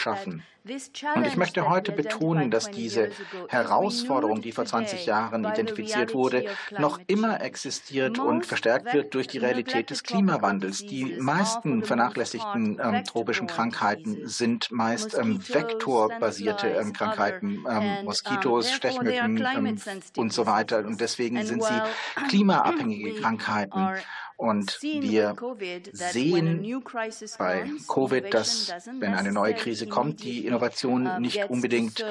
[0.00, 0.42] schaffen.
[1.14, 3.10] Und ich möchte heute betonen, dass diese
[3.48, 6.44] Herausforderung, die vor 20 Jahren identifiziert wurde,
[6.78, 10.80] noch immer existiert und verstärkt wird durch die Realität des Klimawandels.
[10.80, 19.38] Die meisten vernachlässigten ähm, tropischen Krankheiten sind meist ähm, vektorbasierte ähm, Krankheiten, ähm, Moskitos, Stechmücken
[19.56, 19.78] ähm,
[20.16, 20.78] und so weiter.
[20.80, 21.80] Und deswegen sind sie
[22.28, 23.88] klimaabhängige Krankheiten.
[24.38, 25.34] Und wir
[25.92, 26.80] sehen
[27.38, 32.04] bei Covid, dass wenn eine neue Krise kommt, die Innovation nicht unbedingt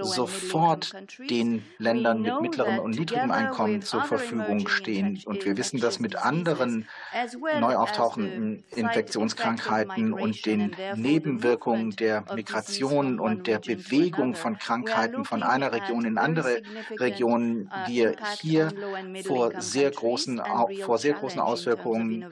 [0.00, 0.92] sofort
[1.28, 5.20] den Ländern mit mittlerem und niedrigem Einkommen zur Verfügung stehen.
[5.24, 6.86] Und wir wissen, dass mit anderen
[7.58, 15.72] neu auftauchenden Infektionskrankheiten und den Nebenwirkungen der Migration und der Bewegung von Krankheiten von einer
[15.72, 16.62] Region in andere
[17.00, 18.72] Regionen wir hier
[19.24, 20.40] vor sehr großen,
[20.84, 22.24] vor sehr großen Auswirkungen Auswirkungen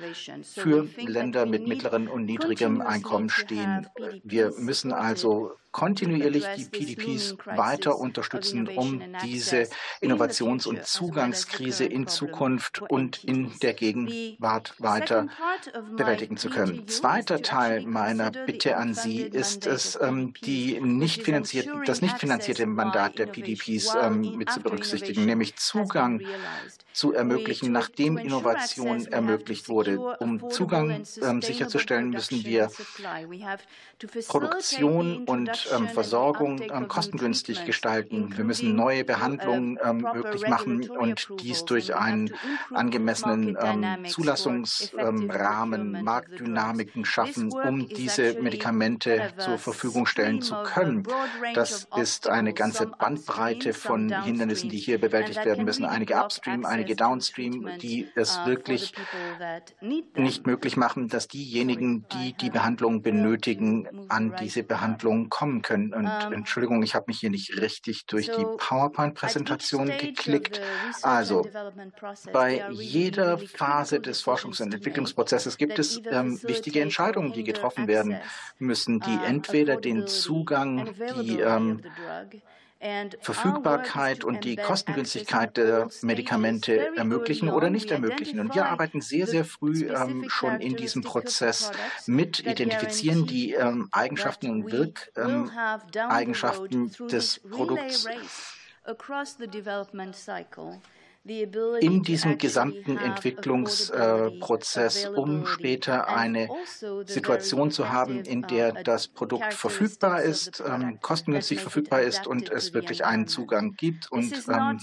[0.43, 3.87] für Länder mit mittlerem und niedrigem Einkommen stehen.
[4.23, 9.69] Wir müssen also kontinuierlich die PDPs weiter unterstützen, um diese
[10.01, 15.29] Innovations- und Zugangskrise in Zukunft und in der Gegenwart weiter
[15.97, 16.89] bewältigen zu können.
[16.89, 21.21] Zweiter Teil meiner Bitte an Sie ist es, ähm, die nicht
[21.87, 26.21] das nicht finanzierte Mandat der PDPs ähm, mit zu berücksichtigen, nämlich Zugang
[26.93, 29.99] zu ermöglichen, nachdem Innovation ermöglicht wurde.
[30.19, 32.71] Um Zugang ähm, sicherzustellen, müssen wir
[34.29, 38.37] Produktion und ähm, Versorgung ähm, kostengünstig gestalten.
[38.37, 42.33] Wir müssen neue Behandlungen ähm, möglich machen und dies durch einen
[42.73, 51.05] angemessenen ähm, Zulassungsrahmen, Marktdynamiken schaffen, um diese Medikamente zur Verfügung stellen zu können.
[51.55, 55.85] Das ist eine ganze Bandbreite von Hindernissen, die hier bewältigt werden müssen.
[55.85, 58.95] Einige Upstream, einige Downstream, die es uh, wirklich
[60.15, 65.93] nicht möglich machen, dass diejenigen, die die Behandlung benötigen, an diese Behandlung kommen können.
[65.93, 70.61] Und ähm, Entschuldigung, ich habe mich hier nicht richtig durch die PowerPoint-Präsentation geklickt.
[71.03, 71.47] Also
[72.33, 78.19] bei jeder Phase des Forschungs- und Entwicklungsprozesses gibt es ähm, wichtige Entscheidungen, die getroffen werden
[78.59, 81.83] müssen, die entweder den Zugang, die ähm,
[83.21, 88.41] Verfügbarkeit und die Kostengünstigkeit der Medikamente ermöglichen oder nicht ermöglichen.
[88.41, 91.73] Und wir arbeiten sehr, sehr früh ähm, schon in diesem Prozess
[92.07, 98.09] mit, identifizieren die ähm, Eigenschaften und Wirkeigenschaften ähm, des Produkts
[101.25, 109.53] in diesem gesamten Entwicklungsprozess, um später eine also Situation zu haben, in der das Produkt
[109.53, 114.11] verfügbar ist, ähm, kostengünstig verfügbar ist und es wirklich einen Zugang gibt.
[114.11, 114.81] Und ähm,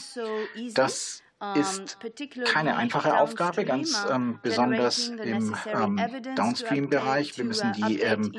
[0.74, 1.24] das
[1.56, 2.00] ist
[2.46, 6.02] keine einfache Aufgabe, ganz ähm, besonders im ähm,
[6.36, 7.38] Downstream-Bereich.
[7.38, 8.34] Wir müssen die ähm,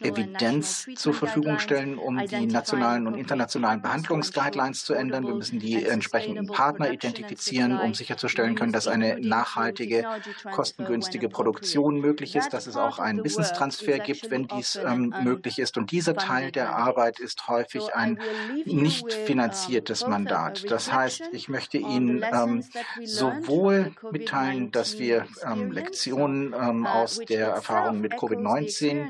[0.00, 5.26] Evidenz zur Verfügung stellen, um die nationalen und internationalen Behandlungsguidelines zu ändern.
[5.26, 10.04] Wir müssen die entsprechenden Partner identifizieren, um sicherzustellen können, dass eine nachhaltige,
[10.50, 15.78] kostengünstige Produktion möglich ist, dass es auch einen Wissenstransfer gibt, wenn dies ähm, möglich ist.
[15.78, 18.18] Und dieser Teil der Arbeit ist häufig ein
[18.64, 20.68] nicht finanziertes Mandat.
[20.68, 22.64] Das heißt, ich möchte Ihnen ähm,
[23.04, 29.08] sowohl mitteilen, dass wir ähm, Lektionen ähm, uh, aus der Erfahrung mit Covid-19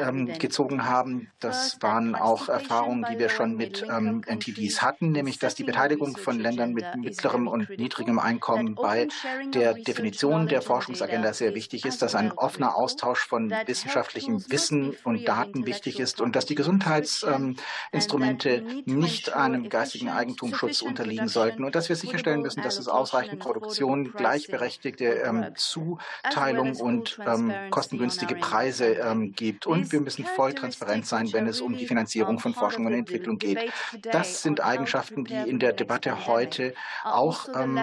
[0.00, 1.30] ähm, gezogen haben.
[1.40, 6.16] Das waren auch Erfahrungen, die wir schon mit ähm, NTDs hatten, nämlich dass die Beteiligung
[6.16, 9.08] von Ländern mit mittlerem und niedrigem Einkommen bei
[9.54, 15.26] der Definition der Forschungsagenda sehr wichtig ist, dass ein offener Austausch von wissenschaftlichem Wissen und
[15.26, 21.88] Daten wichtig ist und dass die Gesundheitsinstrumente nicht einem geistigen Eigentumsschutz unterliegen sollten und dass
[21.88, 29.32] wir sicherstellen müssen, dass es ausreichend Produktion, gleichberechtigte ähm, Zuteilung und ähm, kostengünstige Preise ähm,
[29.32, 29.66] gibt.
[29.66, 33.38] Und wir müssen voll transparent sein, wenn es um die Finanzierung von Forschung und Entwicklung
[33.38, 33.72] geht.
[34.02, 36.74] Das sind Eigenschaften, die in der Debatte heute
[37.04, 37.80] auch ähm,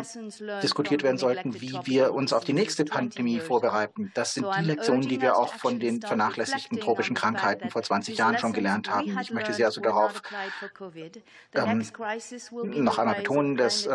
[0.61, 4.11] diskutiert werden sollten, wie wir uns auf die nächste Pandemie vorbereiten.
[4.13, 8.37] Das sind die Lektionen, die wir auch von den vernachlässigten tropischen Krankheiten vor 20 Jahren
[8.37, 9.17] schon gelernt haben.
[9.19, 10.21] Ich möchte Sie also darauf
[11.53, 11.85] ähm,
[12.83, 13.87] noch einmal betonen, dass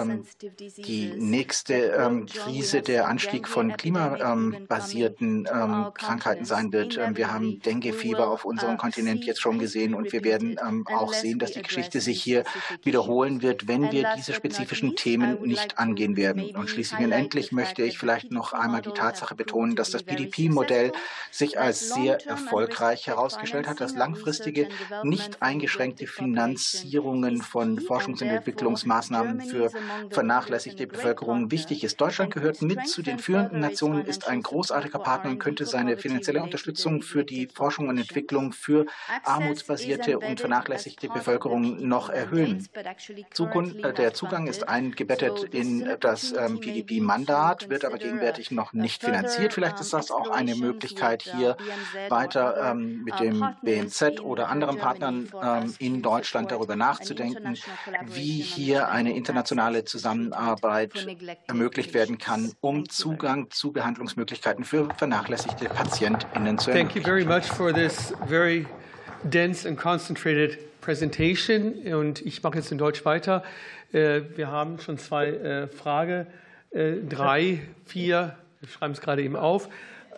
[0.77, 6.97] die nächste ähm, Krise der Anstieg von klimabasierten ähm, Krankheiten sein wird.
[6.97, 11.13] Ähm, wir haben Denguefieber auf unserem Kontinent jetzt schon gesehen und wir werden ähm, auch
[11.13, 12.45] sehen, dass die Geschichte sich hier
[12.83, 16.57] wiederholen wird, wenn wir diese spezifischen Themen nicht angehen werden.
[16.57, 20.93] Und schließlich und endlich möchte ich vielleicht noch einmal die Tatsache betonen, dass das PDP-Modell
[21.31, 24.69] sich als sehr erfolgreich herausgestellt hat, dass langfristige,
[25.03, 29.71] nicht eingeschränkte Finanzierungen von Forschungs- und Entwicklungsmaßnahmen für
[30.11, 32.01] vernachlässigte vernachlässigte Bevölkerung wichtig ist.
[32.01, 36.43] Deutschland gehört mit zu den führenden Nationen, ist ein großartiger Partner und könnte seine finanzielle
[36.43, 38.87] Unterstützung für die Forschung und Entwicklung für
[39.25, 42.67] armutsbasierte und vernachlässigte Bevölkerung noch erhöhen.
[42.75, 49.55] Äh, der Zugang ist eingebettet in das ähm, PDP-Mandat, wird aber gegenwärtig noch nicht finanziert.
[49.55, 51.57] Vielleicht ist das auch eine Möglichkeit, hier
[52.09, 57.57] weiter ähm, mit dem BMZ oder anderen Partnern ähm, in Deutschland darüber nachzudenken,
[58.05, 60.50] wie hier eine internationale Zusammenarbeit
[61.47, 66.89] ermöglicht werden kann, um Zugang zu Behandlungsmöglichkeiten für vernachlässigte PatientInnen zu ermöglichen.
[66.93, 68.67] Thank you very much for this very
[69.23, 71.75] dense and concentrated presentation.
[71.95, 73.43] Und ich mache jetzt in Deutsch weiter.
[73.93, 76.27] Äh, wir haben schon zwei äh, Fragen,
[76.71, 79.69] äh, drei, vier, wir schreiben es gerade eben auf.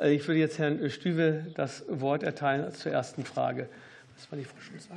[0.02, 3.68] Ich würde jetzt Herrn Stüwe das Wort erteilen zur ersten Frage.
[4.16, 4.88] Das war die Frau schulz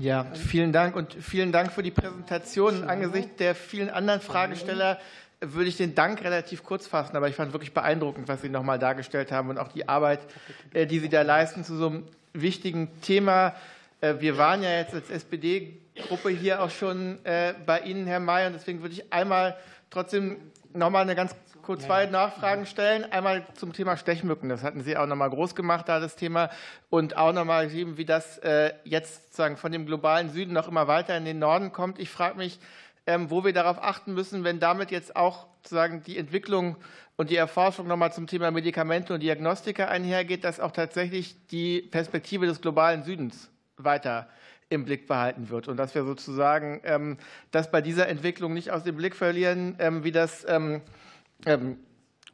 [0.00, 2.82] Ja, vielen Dank und vielen Dank für die Präsentation.
[2.82, 4.98] Angesichts der vielen anderen Fragesteller
[5.40, 8.64] würde ich den Dank relativ kurz fassen, aber ich fand wirklich beeindruckend, was Sie noch
[8.64, 10.20] mal dargestellt haben und auch die Arbeit,
[10.74, 13.54] die Sie da leisten zu so einem wichtigen Thema.
[14.00, 17.20] Wir waren ja jetzt als SPD-Gruppe hier auch schon
[17.64, 19.56] bei Ihnen, Herr May, und deswegen würde ich einmal
[19.90, 20.38] trotzdem
[20.72, 23.10] noch mal eine ganz kurz zwei Nachfragen stellen.
[23.10, 24.48] Einmal zum Thema Stechmücken.
[24.48, 26.50] Das hatten Sie auch noch mal groß gemacht, da das Thema.
[26.90, 30.68] Und auch noch mal geschrieben, wie das äh, jetzt sozusagen von dem globalen Süden noch
[30.68, 31.98] immer weiter in den Norden kommt.
[31.98, 32.60] Ich frage mich,
[33.06, 36.76] ähm, wo wir darauf achten müssen, wenn damit jetzt auch sozusagen die Entwicklung
[37.16, 41.80] und die Erforschung noch mal zum Thema Medikamente und Diagnostika einhergeht, dass auch tatsächlich die
[41.80, 44.28] Perspektive des globalen Südens weiter
[44.68, 47.18] im Blick behalten wird und dass wir sozusagen ähm,
[47.50, 50.44] das bei dieser Entwicklung nicht aus dem Blick verlieren, ähm, wie das
[51.46, 51.78] ähm,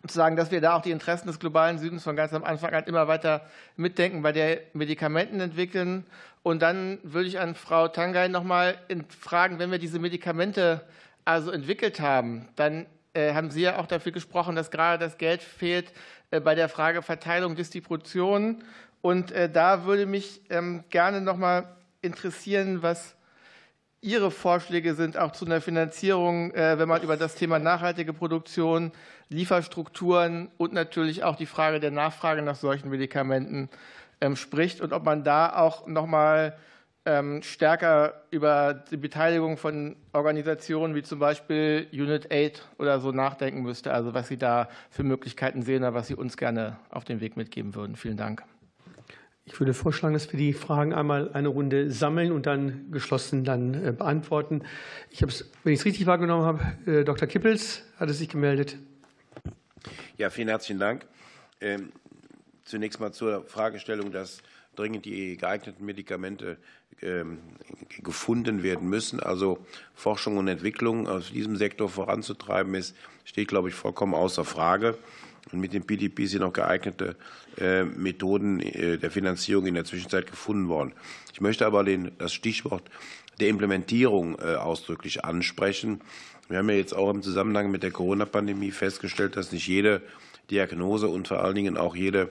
[0.06, 2.72] zu sagen, dass wir da auch die Interessen des globalen Südens von ganz am Anfang
[2.72, 3.46] an immer weiter
[3.76, 6.06] mitdenken, bei der Medikamenten entwickeln.
[6.42, 8.78] Und dann würde ich an Frau Tangay noch mal
[9.08, 10.82] fragen, wenn wir diese Medikamente
[11.24, 15.42] also entwickelt haben, dann äh, haben Sie ja auch dafür gesprochen, dass gerade das Geld
[15.42, 15.92] fehlt
[16.30, 18.64] äh, bei der Frage Verteilung, Distribution.
[19.02, 23.16] Und äh, da würde mich ähm, gerne noch mal interessieren, was
[24.02, 28.92] Ihre Vorschläge sind auch zu einer Finanzierung, äh, wenn man über das Thema nachhaltige Produktion,
[29.28, 33.68] Lieferstrukturen und natürlich auch die Frage der Nachfrage nach solchen Medikamenten
[34.22, 36.56] ähm, spricht und ob man da auch noch mal
[37.04, 43.60] ähm, stärker über die Beteiligung von Organisationen wie zum Beispiel Unit 8 oder so nachdenken
[43.60, 47.20] müsste, also was Sie da für Möglichkeiten sehen oder was Sie uns gerne auf den
[47.20, 47.96] Weg mitgeben würden.
[47.96, 48.44] Vielen Dank.
[49.52, 53.74] Ich würde vorschlagen, dass wir die Fragen einmal eine Runde sammeln und dann geschlossen dann
[53.74, 54.62] äh, beantworten.
[55.10, 57.26] Ich habe es, wenn ich es richtig wahrgenommen habe, äh, Dr.
[57.26, 58.76] Kippels hat es sich gemeldet.
[60.16, 61.04] Ja, vielen herzlichen Dank.
[61.60, 61.90] Ähm,
[62.64, 64.40] zunächst mal zur Fragestellung, dass
[64.76, 66.56] dringend die geeigneten Medikamente
[67.02, 67.38] ähm,
[68.02, 69.20] gefunden werden müssen.
[69.20, 69.58] Also
[69.94, 74.96] Forschung und Entwicklung aus diesem Sektor voranzutreiben ist, steht, glaube ich, vollkommen außer Frage.
[75.52, 77.16] Und mit dem PDP sind auch geeignete
[77.58, 80.92] äh, Methoden äh, der Finanzierung in der Zwischenzeit gefunden worden.
[81.32, 82.84] Ich möchte aber den, das Stichwort
[83.40, 86.00] der Implementierung äh, ausdrücklich ansprechen.
[86.48, 90.02] Wir haben ja jetzt auch im Zusammenhang mit der Corona-Pandemie festgestellt, dass nicht jede
[90.50, 92.28] Diagnose und vor allen Dingen auch jede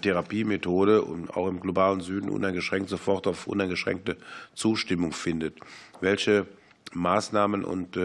[0.00, 4.16] Therapiemethode und auch im globalen Süden uneingeschränkt sofort auf uneingeschränkte
[4.54, 5.58] Zustimmung findet.
[6.00, 6.46] Welche
[6.92, 7.98] Maßnahmen und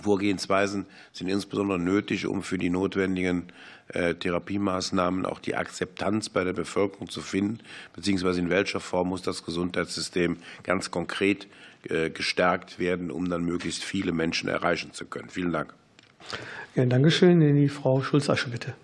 [0.00, 3.44] Vorgehensweisen sind insbesondere nötig, um für die notwendigen
[3.88, 7.60] äh, Therapiemaßnahmen auch die Akzeptanz bei der Bevölkerung zu finden,
[7.94, 11.46] beziehungsweise in welcher Form muss das Gesundheitssystem ganz konkret
[11.88, 15.28] äh, gestärkt werden, um dann möglichst viele Menschen erreichen zu können.
[15.28, 15.74] Vielen Dank.
[16.74, 17.68] Ja, Dankeschön.
[17.68, 18.74] Frau Schulz-Asche, bitte.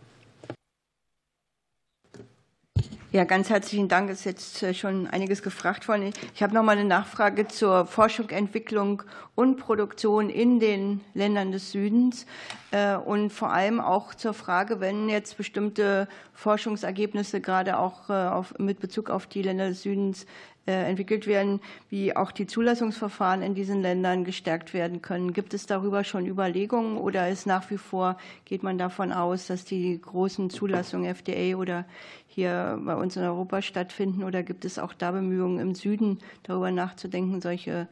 [3.12, 4.08] Ja, ganz herzlichen Dank.
[4.08, 6.12] Es ist jetzt äh, schon einiges gefragt worden.
[6.32, 9.02] Ich habe noch mal eine Nachfrage zur Forschung, Entwicklung
[9.34, 12.24] und Produktion in den Ländern des Südens
[12.70, 18.78] äh, und vor allem auch zur Frage, wenn jetzt bestimmte Forschungsergebnisse gerade auch äh, mit
[18.78, 20.24] Bezug auf die Länder des Südens
[20.66, 25.32] entwickelt werden, wie auch die Zulassungsverfahren in diesen Ländern gestärkt werden können.
[25.32, 29.64] Gibt es darüber schon Überlegungen oder ist nach wie vor, geht man davon aus, dass
[29.64, 31.86] die großen Zulassungen FDA oder
[32.26, 34.22] hier bei uns in Europa stattfinden?
[34.22, 37.88] Oder gibt es auch da Bemühungen im Süden, darüber nachzudenken, solche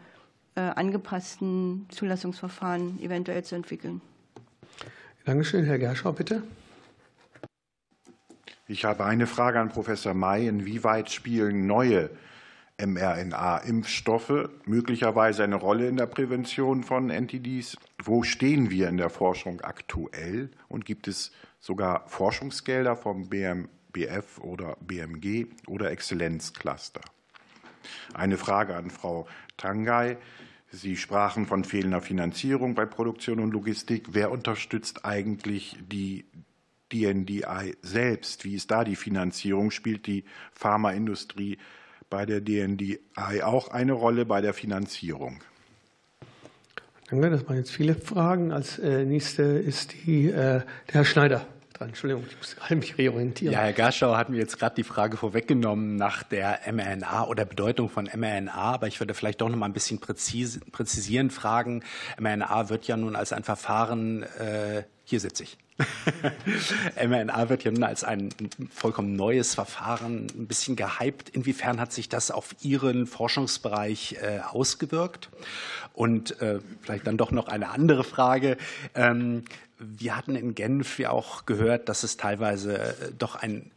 [0.55, 4.01] äh, angepassten Zulassungsverfahren eventuell zu entwickeln?
[5.25, 5.65] Dankeschön.
[5.65, 6.43] Herr Gerschau, bitte.
[8.67, 10.47] Ich habe eine Frage an Professor May.
[10.47, 12.11] Inwieweit spielen neue
[12.79, 17.77] mRNA-Impfstoffe möglicherweise eine Rolle in der Prävention von NTDs?
[18.03, 20.51] Wo stehen wir in der Forschung aktuell?
[20.69, 27.01] Und gibt es sogar Forschungsgelder vom BM, BF oder BMG oder Exzellenzcluster.
[28.15, 30.17] Eine Frage an Frau Tangay.
[30.71, 34.09] Sie sprachen von fehlender Finanzierung bei Produktion und Logistik.
[34.11, 36.27] Wer unterstützt eigentlich die
[36.93, 38.45] DNDI selbst?
[38.45, 39.71] Wie ist da die Finanzierung?
[39.71, 41.59] Spielt die Pharmaindustrie
[42.11, 43.01] bei der DNDI
[43.43, 45.41] auch eine Rolle bei der Finanzierung?
[47.11, 48.53] Danke, das waren jetzt viele Fragen.
[48.53, 51.47] Als äh, nächste ist die, äh, der Herr Schneider
[51.79, 51.89] dran.
[51.89, 53.55] Entschuldigung, ich muss gerade mich reorientieren.
[53.55, 57.89] Ja, Herr Gaschau hat mir jetzt gerade die Frage vorweggenommen nach der mRNA oder Bedeutung
[57.89, 61.83] von mRNA, aber ich würde vielleicht doch noch mal ein bisschen präzisieren fragen.
[62.21, 65.57] mRNA wird ja nun als ein Verfahren, äh, hier sitze ich.
[67.09, 68.29] mRNA wird ja nun als ein
[68.71, 71.31] vollkommen neues Verfahren ein bisschen gehypt.
[71.31, 75.31] Inwiefern hat sich das auf Ihren Forschungsbereich äh, ausgewirkt?
[75.95, 78.59] Und äh, vielleicht dann doch noch eine andere Frage.
[78.95, 79.45] Ähm,
[79.79, 83.71] wir hatten in Genf ja auch gehört, dass es teilweise äh, doch ein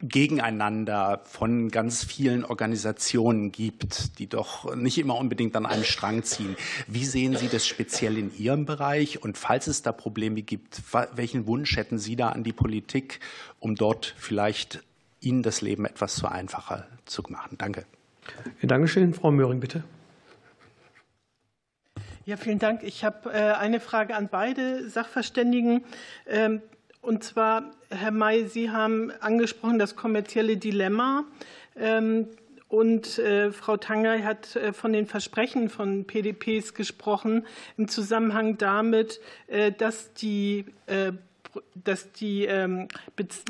[0.00, 6.54] Gegeneinander von ganz vielen Organisationen gibt, die doch nicht immer unbedingt an einem Strang ziehen.
[6.86, 9.22] Wie sehen Sie das speziell in Ihrem Bereich?
[9.22, 10.82] Und falls es da Probleme gibt,
[11.14, 13.20] welchen Wunsch hätten Sie da an die Politik,
[13.58, 14.82] um dort vielleicht
[15.20, 17.56] Ihnen das Leben etwas zu einfacher zu machen?
[17.56, 17.86] Danke.
[18.60, 19.14] Ja, Dankeschön.
[19.14, 19.82] Frau Möhring, bitte.
[22.26, 22.82] Ja, vielen Dank.
[22.82, 25.84] Ich habe äh, eine Frage an beide Sachverständigen.
[27.06, 31.22] Und zwar, Herr May, Sie haben angesprochen das kommerzielle Dilemma.
[31.76, 32.26] Ähm,
[32.66, 37.46] und äh, Frau Tangay hat äh, von den Versprechen von PDPs gesprochen
[37.76, 39.20] im Zusammenhang damit,
[39.78, 40.64] dass die
[41.74, 42.88] dass die ähm,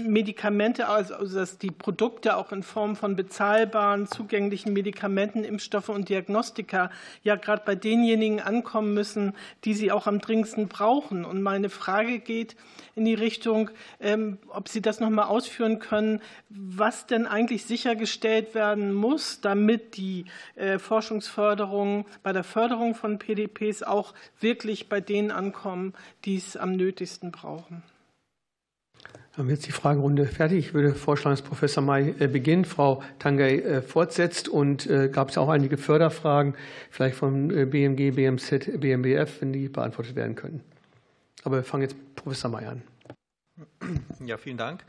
[0.02, 6.90] Medikamente, also dass die Produkte auch in Form von bezahlbaren, zugänglichen Medikamenten, Impfstoffe und Diagnostika
[7.22, 9.34] ja gerade bei denjenigen ankommen müssen,
[9.64, 11.24] die sie auch am dringendsten brauchen.
[11.24, 12.56] Und meine Frage geht
[12.96, 13.70] in die Richtung,
[14.00, 19.96] ähm, ob Sie das noch mal ausführen können, was denn eigentlich sichergestellt werden muss, damit
[19.96, 25.92] die äh, Forschungsförderung bei der Förderung von PDPs auch wirklich bei denen ankommen,
[26.24, 27.82] die es am nötigsten brauchen.
[29.36, 30.58] Haben wir jetzt die Fragerunde fertig.
[30.58, 35.28] Ich würde vorschlagen, dass Professor May äh, beginnt, Frau Tangay äh, fortsetzt und äh, gab
[35.28, 36.54] es auch einige Förderfragen,
[36.90, 40.62] vielleicht von BMG, BMZ, BMBF, wenn die beantwortet werden können.
[41.44, 42.82] Aber wir fangen jetzt Professor May an.
[44.24, 44.82] Ja, vielen Dank.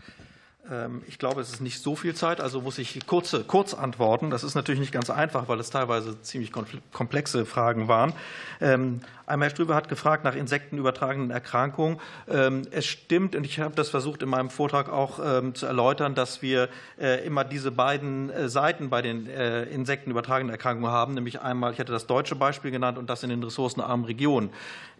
[0.71, 4.29] Ähm, ich glaube, es ist nicht so viel Zeit, also muss ich kurze, kurz antworten.
[4.29, 6.51] Das ist natürlich nicht ganz einfach, weil es teilweise ziemlich
[6.91, 8.13] komplexe Fragen waren.
[8.59, 11.99] Ähm, einmal Herr Strübe hat gefragt nach insektenübertragenden Erkrankungen.
[12.29, 15.17] Ähm, es stimmt, und ich habe das versucht in meinem Vortrag auch
[15.53, 16.69] zu erläutern, dass wir
[16.99, 21.79] äh, immer diese beiden äh, Seiten bei den äh, insektenübertragenden Erkrankungen haben, nämlich einmal, ich
[21.79, 24.49] hatte das deutsche Beispiel genannt und das in den ressourcenarmen Regionen.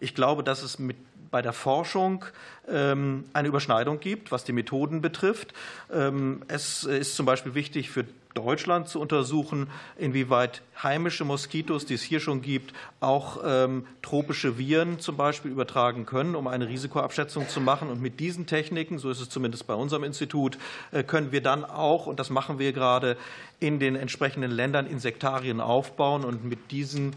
[0.00, 0.96] Ich glaube, dass es mit
[1.30, 2.24] bei der Forschung
[2.68, 5.52] ähm, eine Überschneidung gibt, was die Methoden betrifft.
[5.92, 8.04] Ähm, es ist zum Beispiel wichtig für
[8.34, 15.00] Deutschland zu untersuchen, inwieweit heimische Moskitos, die es hier schon gibt, auch ähm, tropische Viren
[15.00, 17.88] zum Beispiel übertragen können, um eine Risikoabschätzung zu machen.
[17.88, 20.58] Und mit diesen Techniken, so ist es zumindest bei unserem Institut,
[20.92, 23.16] äh, können wir dann auch, und das machen wir gerade,
[23.60, 27.16] in den entsprechenden Ländern Insektarien aufbauen und mit diesen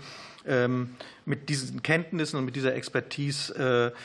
[1.25, 3.97] mit diesen Kenntnissen und mit dieser Expertise äh,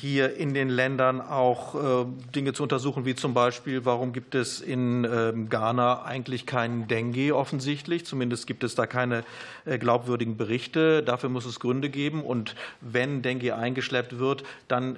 [0.00, 4.60] hier in den Ländern auch äh, Dinge zu untersuchen, wie zum Beispiel, warum gibt es
[4.60, 8.06] in ähm, Ghana eigentlich keinen Dengue offensichtlich?
[8.06, 9.24] Zumindest gibt es da keine
[9.64, 11.02] äh, glaubwürdigen Berichte.
[11.02, 12.22] Dafür muss es Gründe geben.
[12.22, 14.96] Und wenn Dengue eingeschleppt wird, dann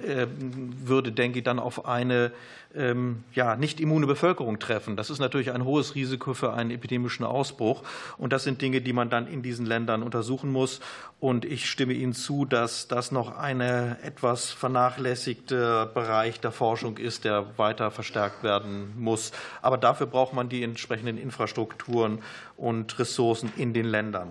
[0.83, 2.31] würde Dengue dann auf eine
[2.75, 4.95] ähm, ja, nicht immune Bevölkerung treffen.
[4.95, 7.83] Das ist natürlich ein hohes Risiko für einen epidemischen Ausbruch.
[8.17, 10.81] Und das sind Dinge, die man dann in diesen Ländern untersuchen muss.
[11.19, 14.51] Und ich stimme Ihnen zu, dass das noch ein etwas
[14.85, 19.31] vernachlässigter Bereich der Forschung ist, der weiter verstärkt werden muss.
[19.61, 22.21] Aber dafür braucht man die entsprechenden Infrastrukturen
[22.55, 24.29] und Ressourcen in den Ländern.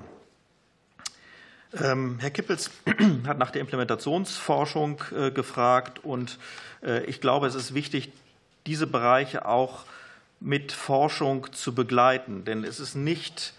[1.82, 2.70] Ähm, Herr Kippels
[3.26, 6.38] hat nach der Implementationsforschung äh, gefragt und
[6.84, 8.12] äh, ich glaube, es ist wichtig,
[8.66, 9.84] diese Bereiche auch
[10.38, 12.44] mit Forschung zu begleiten.
[12.44, 13.53] Denn es ist nicht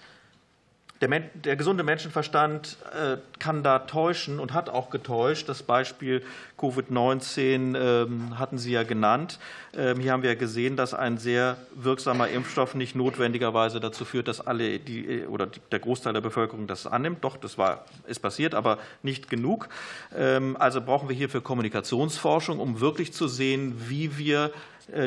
[1.01, 5.49] der, der, gesunde Menschenverstand äh, kann da täuschen und hat auch getäuscht.
[5.49, 6.23] Das Beispiel
[6.57, 9.39] Covid-19 ähm, hatten Sie ja genannt.
[9.75, 14.39] Ähm, hier haben wir gesehen, dass ein sehr wirksamer Impfstoff nicht notwendigerweise dazu führt, dass
[14.39, 17.25] alle die, äh, oder der Großteil der Bevölkerung das annimmt.
[17.25, 19.67] Doch, das war, ist passiert, aber nicht genug.
[20.15, 24.51] Ähm, also brauchen wir hierfür Kommunikationsforschung, um wirklich zu sehen, wie wir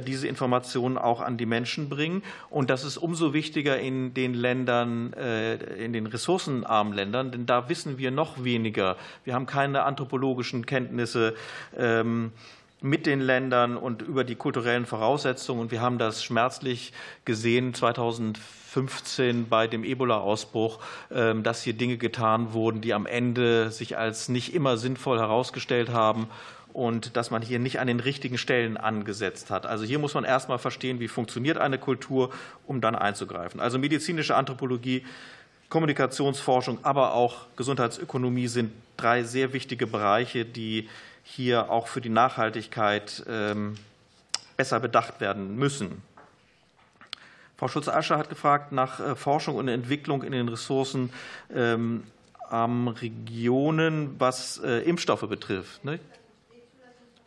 [0.04, 2.22] diese Informationen auch an die Menschen bringen.
[2.50, 5.54] Und das ist umso wichtiger in den Ländern, äh,
[5.84, 8.96] in den ressourcenarmen Ländern, denn da wissen wir noch weniger.
[9.24, 11.34] Wir haben keine anthropologischen Kenntnisse.
[11.76, 12.32] Ähm,
[12.80, 15.60] mit den Ländern und über die kulturellen Voraussetzungen.
[15.60, 16.92] Und wir haben das schmerzlich
[17.24, 20.78] gesehen 2015 bei dem Ebola-Ausbruch,
[21.10, 25.88] ähm, dass hier Dinge getan wurden, die am Ende sich als nicht immer sinnvoll herausgestellt
[25.88, 26.28] haben
[26.78, 29.66] und dass man hier nicht an den richtigen Stellen angesetzt hat.
[29.66, 32.30] Also hier muss man erst mal verstehen, wie funktioniert eine Kultur,
[32.68, 33.58] um dann einzugreifen.
[33.58, 35.04] Also medizinische Anthropologie,
[35.70, 40.88] Kommunikationsforschung, aber auch Gesundheitsökonomie sind drei sehr wichtige Bereiche, die
[41.24, 43.74] hier auch für die Nachhaltigkeit ähm,
[44.56, 46.02] besser bedacht werden müssen.
[47.56, 51.10] Frau Schulze-Ascher hat gefragt nach äh, Forschung und Entwicklung in den Ressourcen
[51.52, 52.04] ähm,
[52.48, 55.84] am Regionen, was äh, Impfstoffe betrifft.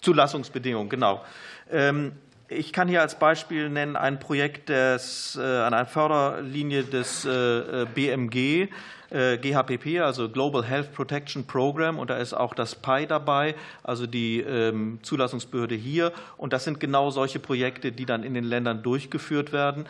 [0.02, 1.24] Zulassungsbedingungen, genau.
[1.72, 2.14] Ähm,
[2.48, 8.68] ich kann hier als Beispiel nennen ein Projekt des, äh, an einer Förderlinie des BMG,
[9.10, 14.40] GHPP, also Global Health Protection Program, und da ist auch das PI dabei, also die
[14.40, 16.14] ähm, Zulassungsbehörde hier.
[16.38, 19.86] Und das sind genau solche Projekte, die dann in den Ländern durchgeführt werden.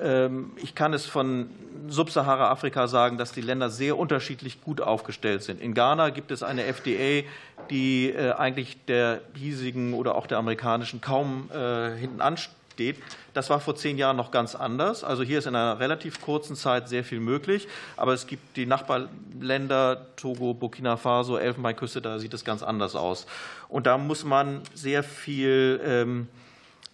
[0.00, 1.50] Ähm, ich kann es von
[1.88, 5.60] Subsahara-Afrika sagen, dass die Länder sehr unterschiedlich gut aufgestellt sind.
[5.60, 7.26] In Ghana gibt es eine FDA,
[7.70, 12.96] die äh, eigentlich der hiesigen oder auch der amerikanischen kaum äh, hinten ansteht steht.
[13.32, 15.02] Das war vor zehn Jahren noch ganz anders.
[15.04, 17.66] Also hier ist in einer relativ kurzen Zeit sehr viel möglich.
[17.96, 23.26] Aber es gibt die Nachbarländer, Togo, Burkina Faso, Elfenbeinküste, da sieht es ganz anders aus.
[23.68, 26.28] Und da muss man sehr viel ähm,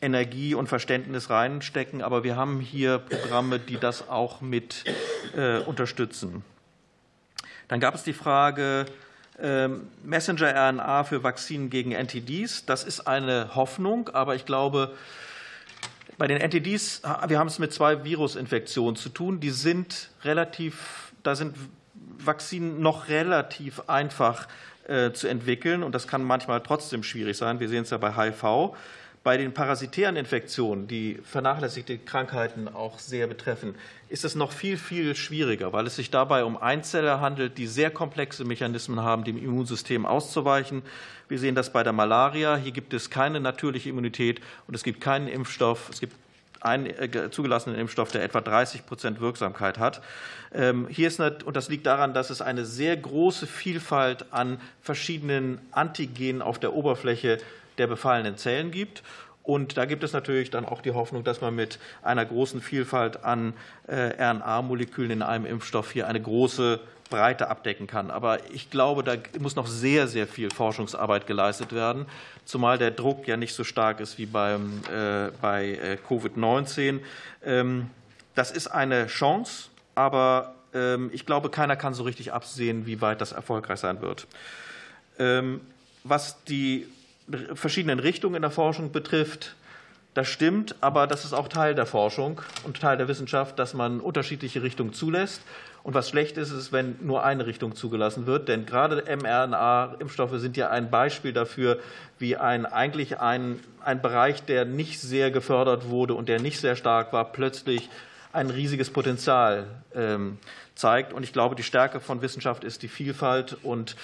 [0.02, 2.02] Energie und Verständnis reinstecken.
[2.02, 4.84] Aber wir haben hier Programme, die das auch mit
[5.36, 6.42] äh, unterstützen.
[7.68, 8.86] Dann gab es die Frage,
[9.40, 12.66] ähm, Messenger-RNA für Vakzinen gegen NTDs.
[12.66, 14.94] Das ist eine Hoffnung, aber ich glaube,
[16.18, 19.40] bei den NTDs, wir haben es mit zwei Virusinfektionen zu tun.
[19.40, 21.56] Die sind relativ, da sind
[22.18, 24.46] Vakzinen noch relativ einfach
[24.86, 27.60] äh, zu entwickeln und das kann manchmal trotzdem schwierig sein.
[27.60, 28.74] Wir sehen es ja bei HIV.
[29.22, 33.74] Bei den parasitären Infektionen, die vernachlässigte Krankheiten auch sehr betreffen,
[34.08, 37.90] ist es noch viel, viel schwieriger, weil es sich dabei um Einzeller handelt, die sehr
[37.90, 40.80] komplexe Mechanismen haben, dem Immunsystem auszuweichen.
[41.28, 42.56] Wir sehen das bei der Malaria.
[42.56, 45.90] Hier gibt es keine natürliche Immunität und es gibt keinen Impfstoff.
[45.90, 46.14] Es gibt
[46.60, 50.00] einen äh, zugelassenen Impfstoff, der etwa 30 Prozent Wirksamkeit hat.
[50.54, 54.60] Ähm, hier ist nicht, und das liegt daran, dass es eine sehr große Vielfalt an
[54.80, 57.38] verschiedenen Antigenen auf der Oberfläche
[57.78, 59.02] der befallenen Zellen gibt.
[59.42, 63.24] Und da gibt es natürlich dann auch die Hoffnung, dass man mit einer großen Vielfalt
[63.24, 63.54] an
[63.86, 68.10] äh, RNA-Molekülen in einem Impfstoff hier eine große Breite abdecken kann.
[68.10, 72.06] Aber ich glaube, da muss noch sehr, sehr viel Forschungsarbeit geleistet werden,
[72.44, 77.00] zumal der Druck ja nicht so stark ist wie beim, äh, bei äh, Covid-19.
[77.44, 77.90] Ähm,
[78.34, 83.20] das ist eine Chance, aber ähm, ich glaube, keiner kann so richtig absehen, wie weit
[83.20, 84.26] das erfolgreich sein wird.
[85.18, 85.60] Ähm,
[86.04, 86.86] was die
[87.54, 89.54] verschiedenen Richtungen in der Forschung betrifft,
[90.14, 94.00] das stimmt, aber das ist auch Teil der Forschung und Teil der Wissenschaft, dass man
[94.00, 95.40] unterschiedliche Richtungen zulässt.
[95.84, 98.48] Und was schlecht ist, ist, wenn nur eine Richtung zugelassen wird.
[98.48, 101.78] Denn gerade mRNA-Impfstoffe sind ja ein Beispiel dafür,
[102.18, 106.74] wie ein, eigentlich ein, ein Bereich, der nicht sehr gefördert wurde und der nicht sehr
[106.74, 107.88] stark war, plötzlich
[108.32, 110.38] ein riesiges Potenzial ähm,
[110.74, 111.12] zeigt.
[111.12, 113.56] Und ich glaube, die Stärke von Wissenschaft ist die Vielfalt.
[113.62, 113.94] Und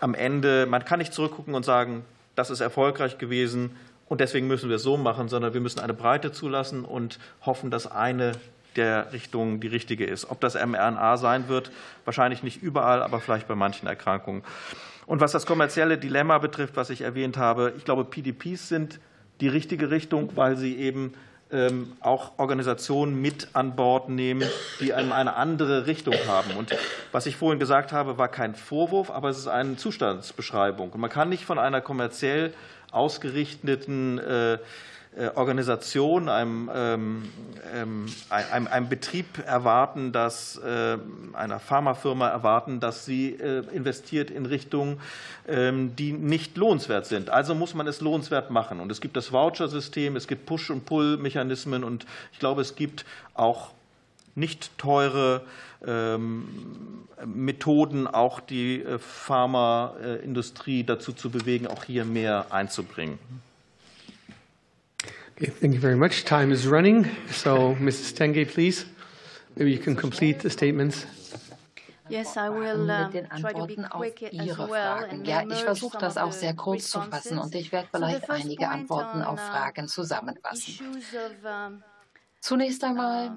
[0.00, 4.68] am Ende, man kann nicht zurückgucken und sagen, das ist erfolgreich gewesen und deswegen müssen
[4.68, 8.32] wir es so machen, sondern wir müssen eine Breite zulassen und hoffen, dass eine
[8.76, 10.30] der Richtungen die richtige ist.
[10.30, 11.70] Ob das mRNA sein wird,
[12.04, 14.42] wahrscheinlich nicht überall, aber vielleicht bei manchen Erkrankungen.
[15.06, 19.00] Und was das kommerzielle Dilemma betrifft, was ich erwähnt habe, ich glaube, PDPs sind
[19.40, 21.12] die richtige Richtung, weil sie eben
[21.52, 24.48] ähm, auch Organisationen mit an Bord nehmen,
[24.80, 26.56] die eine andere Richtung haben.
[26.56, 26.74] Und
[27.12, 30.92] was ich vorhin gesagt habe, war kein Vorwurf, aber es ist eine Zustandsbeschreibung.
[30.96, 32.54] man kann nicht von einer kommerziell
[32.90, 34.58] ausgerichteten äh,
[35.34, 37.22] Organisation, einem, ähm,
[37.74, 40.96] ähm, einem, einem, Betrieb erwarten, dass äh,
[41.34, 45.00] einer Pharmafirma erwarten, dass sie äh, investiert in Richtungen,
[45.46, 47.28] ähm, die nicht lohnenswert sind.
[47.28, 48.80] Also muss man es lohnenswert machen.
[48.80, 53.04] Und es gibt das Voucher-System, es gibt Push- und Pull-Mechanismen und ich glaube, es gibt
[53.34, 53.70] auch
[54.34, 55.42] nicht teure
[57.26, 63.18] Methoden, auch die Pharmaindustrie dazu zu bewegen, auch hier mehr einzubringen.
[65.42, 66.24] Okay, thank you very much.
[66.24, 67.04] Time is running.
[67.32, 68.14] So, Mrs.
[68.14, 68.84] Tenge, please,
[69.56, 71.04] maybe you can complete the statements.
[72.08, 75.24] Yes, I will, uh, mit den Antworten auf Ihre Fragen.
[75.24, 79.22] Ja, ich versuche das auch sehr kurz zu fassen und ich werde vielleicht einige Antworten
[79.22, 80.78] auf uh, Fragen zusammenfassen.
[82.40, 83.36] Zunächst einmal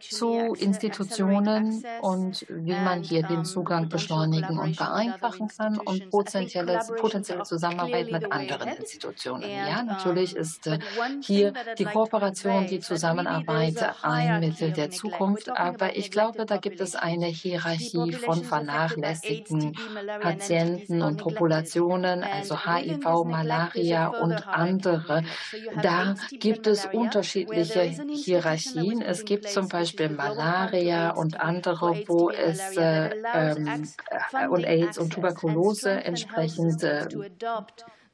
[0.00, 7.44] zu Institutionen und wie man hier den Zugang beschleunigen und vereinfachen kann und potenzielle, potenzielle
[7.44, 9.48] Zusammenarbeit mit anderen Institutionen.
[9.48, 10.80] Ja, natürlich ist äh,
[11.22, 16.96] hier die Kooperation, die Zusammenarbeit ein Mittel der Zukunft, aber ich glaube, da gibt es
[16.96, 19.76] eine Hierarchie von vernachlässigten
[20.20, 25.22] Patienten und Populationen, also HIV, Malaria und andere.
[25.80, 29.02] Da gibt es unterschiedliche Hierarchien.
[29.02, 33.84] Es gibt zum Beispiel Malaria und andere, wo es äh, ähm,
[34.32, 37.06] äh, und AIDS und Tuberkulose entsprechend äh,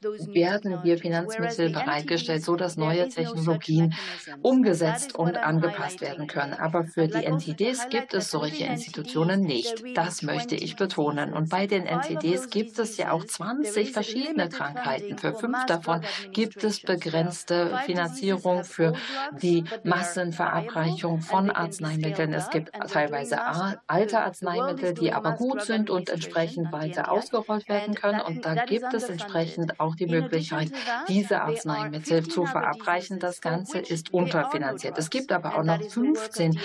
[0.03, 3.95] werden hier Finanzmittel bereitgestellt, so dass neue Technologien
[4.43, 6.53] umgesetzt und angepasst werden können.
[6.55, 9.83] Aber für die NTDs gibt es solche Institutionen nicht.
[9.95, 11.33] Das möchte ich betonen.
[11.33, 15.19] Und bei den NTDs gibt es ja auch 20 verschiedene Krankheiten.
[15.19, 18.93] Für fünf davon gibt es begrenzte Finanzierung für
[19.41, 22.33] die Massenverabreichung von Arzneimitteln.
[22.33, 23.39] Es gibt teilweise
[23.87, 28.21] alte Arzneimittel, die aber gut sind und entsprechend weiter ausgerollt werden können.
[28.21, 30.71] Und da gibt es entsprechend auch die Möglichkeit,
[31.09, 33.19] diese Arzneimittel zu verabreichen.
[33.19, 34.99] Das Ganze ist unterfinanziert.
[34.99, 36.59] Es gibt aber auch noch 15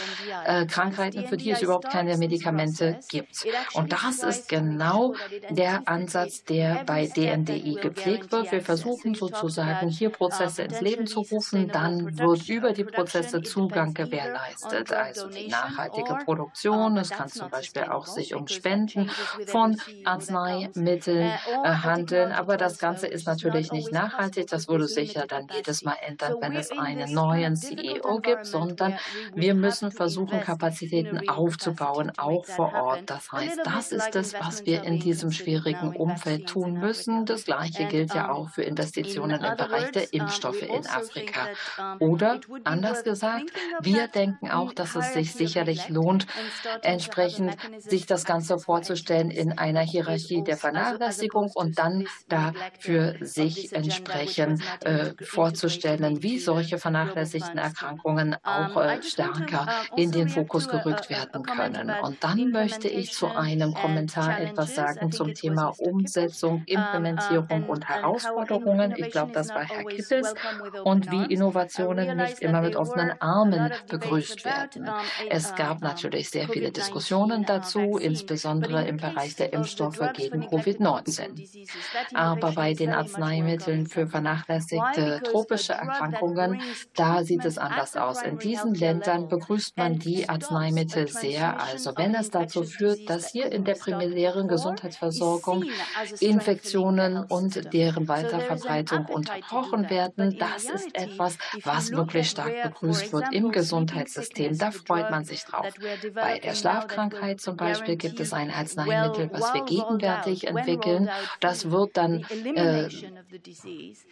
[0.46, 3.46] äh, Krankheiten, für die es überhaupt keine Medikamente gibt.
[3.74, 5.16] Und das ist genau
[5.50, 8.52] der Ansatz, der bei DNDI gepflegt wird.
[8.52, 11.68] Wir versuchen sozusagen hier Prozesse ins Leben zu rufen.
[11.68, 16.98] Dann wird über die Prozesse Zugang gewährleistet, also die nachhaltige Produktion.
[16.98, 19.10] Es kann zum Beispiel auch sich um Spenden
[19.46, 21.32] von Arzneimitteln
[21.64, 22.32] äh, handeln.
[22.32, 24.48] Aber das Ganze ist natürlich nicht nachhaltig.
[24.48, 28.98] Das würde sich ja dann jedes Mal ändern, wenn es einen neuen CEO gibt, sondern
[29.36, 33.10] wir müssen versuchen, Kapazitäten aufzubauen, auch vor Ort.
[33.10, 37.26] Das heißt, das ist es, was wir in diesem schwierigen Umfeld tun müssen.
[37.26, 41.48] Das Gleiche gilt ja auch für Investitionen im Bereich der Impfstoffe in Afrika.
[42.00, 46.28] Oder anders gesagt, wir denken auch, dass es sich sicherlich lohnt,
[46.82, 54.62] entsprechend sich das Ganze vorzustellen in einer Hierarchie der Vernachlässigung und dann dafür sich entsprechend
[54.84, 61.92] äh, vorzustellen, wie solche vernachlässigten Erkrankungen auch äh, stärker in den Fokus gerückt werden können.
[62.02, 68.94] Und dann möchte ich zu einem Kommentar etwas sagen zum Thema Umsetzung, Implementierung und Herausforderungen.
[68.98, 70.34] Ich glaube, das war Herr Kippels.
[70.84, 74.90] Und wie Innovationen nicht immer mit offenen Armen begrüßt werden.
[75.30, 81.68] Es gab natürlich sehr viele Diskussionen dazu, insbesondere im Bereich der Impfstoffe gegen Covid-19.
[82.14, 86.62] Aber bei den Arzneimitteln für vernachlässigte tropische Erkrankungen,
[86.96, 88.22] da sieht es anders aus.
[88.22, 91.62] In diesen Ländern begrüßt man die Arzneimittel sehr.
[91.62, 95.66] Also wenn es dazu führt, dass hier in der primären Gesundheitsversorgung
[96.20, 103.52] Infektionen und deren Weiterverbreitung unterbrochen werden, das ist etwas, was wirklich stark begrüßt wird im
[103.52, 104.58] Gesundheitssystem.
[104.58, 105.68] Da freut man sich drauf.
[106.14, 111.10] Bei der Schlafkrankheit zum Beispiel gibt es ein Arzneimittel, was wir gegenwärtig entwickeln.
[111.40, 112.26] Das wird dann
[112.56, 112.81] äh,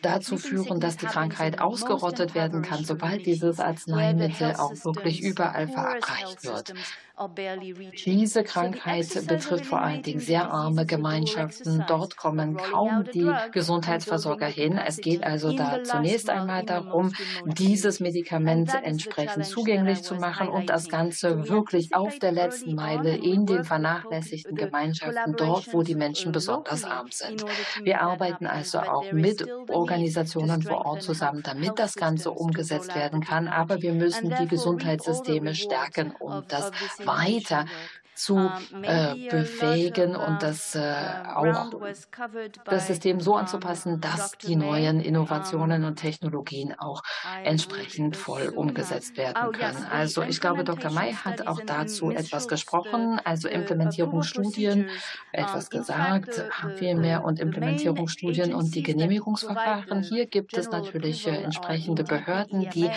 [0.02, 6.44] dazu führen, dass die Krankheit ausgerottet werden kann, sobald dieses Arzneimittel auch wirklich überall verabreicht
[6.44, 6.74] wird.
[8.06, 11.84] Diese Krankheit betrifft vor allen Dingen sehr arme Gemeinschaften.
[11.88, 14.78] Dort kommen kaum die Gesundheitsversorger hin.
[14.78, 17.12] Es geht also da zunächst einmal darum,
[17.46, 23.46] dieses Medikament entsprechend zugänglich zu machen und das Ganze wirklich auf der letzten Meile in
[23.46, 27.44] den vernachlässigten Gemeinschaften, dort, wo die Menschen besonders arm sind.
[27.84, 33.48] Wir arbeiten also auch mit Organisationen vor Ort zusammen, damit das Ganze umgesetzt werden kann.
[33.50, 36.72] Aber wir müssen die Gesundheitssysteme stärken, um das
[37.18, 37.66] weiter
[38.20, 40.94] zu äh, befähigen und das äh,
[41.34, 41.72] auch
[42.66, 47.02] das System so anzupassen, dass die neuen Innovationen und Technologien auch
[47.46, 49.86] entsprechend voll umgesetzt werden oh, können.
[49.90, 50.92] Also ich glaube, Dr.
[50.92, 54.90] May hat auch dazu etwas gesprochen, also Implementierungsstudien
[55.32, 56.44] etwas gesagt,
[56.76, 60.04] vielmehr und Implementierungsstudien und die Genehmigungsverfahren.
[60.04, 62.92] Hier gibt es natürlich äh, entsprechende Behörden, die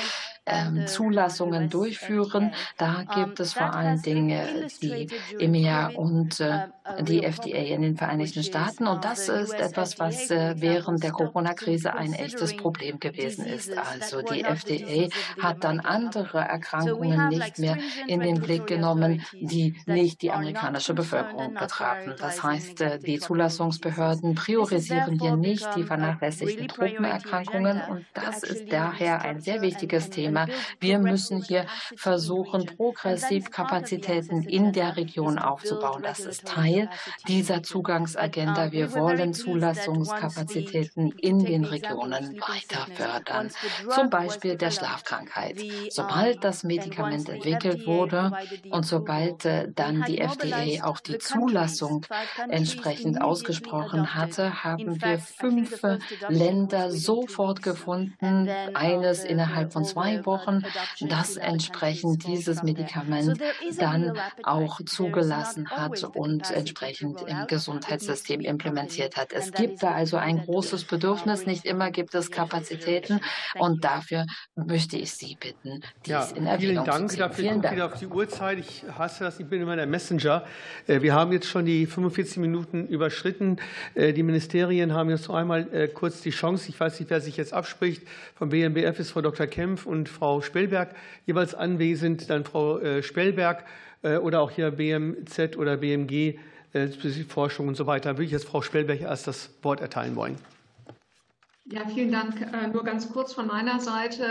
[0.44, 2.52] ähm, Zulassungen durchführen.
[2.76, 6.66] Da gibt es vor allen Dingen die EMEA und äh,
[7.02, 8.88] die FDA in den Vereinigten Staaten.
[8.88, 13.72] Und das ist etwas, was äh, während der Corona-Krise ein echtes Problem gewesen ist.
[13.76, 15.08] Also die FDA
[15.40, 17.78] hat dann andere Erkrankungen nicht mehr
[18.08, 22.14] in den Blick genommen, die nicht die amerikanische Bevölkerung betrafen.
[22.18, 27.80] Das heißt, äh, die Zulassungsbehörden priorisieren hier nicht die vernachlässigten Tropenerkrankungen.
[27.88, 30.46] Und das ist daher ein sehr wichtiges Thema Thema.
[30.80, 31.66] Wir müssen hier
[31.96, 36.02] versuchen, progressiv Kapazitäten in der Region aufzubauen.
[36.02, 36.88] Das ist Teil
[37.28, 38.72] dieser Zugangsagenda.
[38.72, 43.50] Wir wollen Zulassungskapazitäten in den Regionen weiter fördern.
[43.90, 45.60] Zum Beispiel der Schlafkrankheit.
[45.90, 48.32] Sobald das Medikament entwickelt wurde
[48.70, 52.06] und sobald äh, dann die FDA auch die Zulassung
[52.48, 55.82] entsprechend ausgesprochen hatte, haben wir fünf
[56.28, 60.62] Länder sofort gefunden, eines innerhalb von zwei Wochen,
[61.00, 63.40] das entsprechend dieses Medikament
[63.78, 69.32] dann auch zugelassen hat und entsprechend im Gesundheitssystem implementiert hat.
[69.32, 71.46] Es gibt da also ein großes Bedürfnis.
[71.46, 73.20] Nicht immer gibt es Kapazitäten
[73.58, 77.10] und dafür möchte ich Sie bitten, dies ja, in Erwägung vielen Dank.
[77.10, 77.18] zu ziehen.
[77.18, 77.74] Dafür vielen Dank.
[77.74, 78.58] wieder auf die Uhrzeit.
[78.58, 79.40] Ich hasse das.
[79.40, 80.44] Ich bin immer der Messenger.
[80.86, 83.56] Äh, wir haben jetzt schon die 45 Minuten überschritten.
[83.94, 86.68] Äh, die Ministerien haben jetzt noch einmal äh, kurz die Chance.
[86.68, 88.02] Ich weiß nicht, wer sich jetzt abspricht.
[88.34, 89.46] Vom BMBF ist Frau Dr.
[89.46, 90.94] Kempf und Frau Spellberg
[91.26, 92.30] jeweils anwesend.
[92.30, 93.64] Dann Frau Spellberg
[94.02, 96.38] oder auch hier BMZ oder BMG,
[97.28, 98.10] Forschung und so weiter.
[98.10, 100.36] Da würde ich jetzt Frau Spellberg erst das Wort erteilen wollen.
[101.64, 102.40] Ja, vielen Dank.
[102.40, 104.24] Äh, nur ganz kurz von meiner Seite.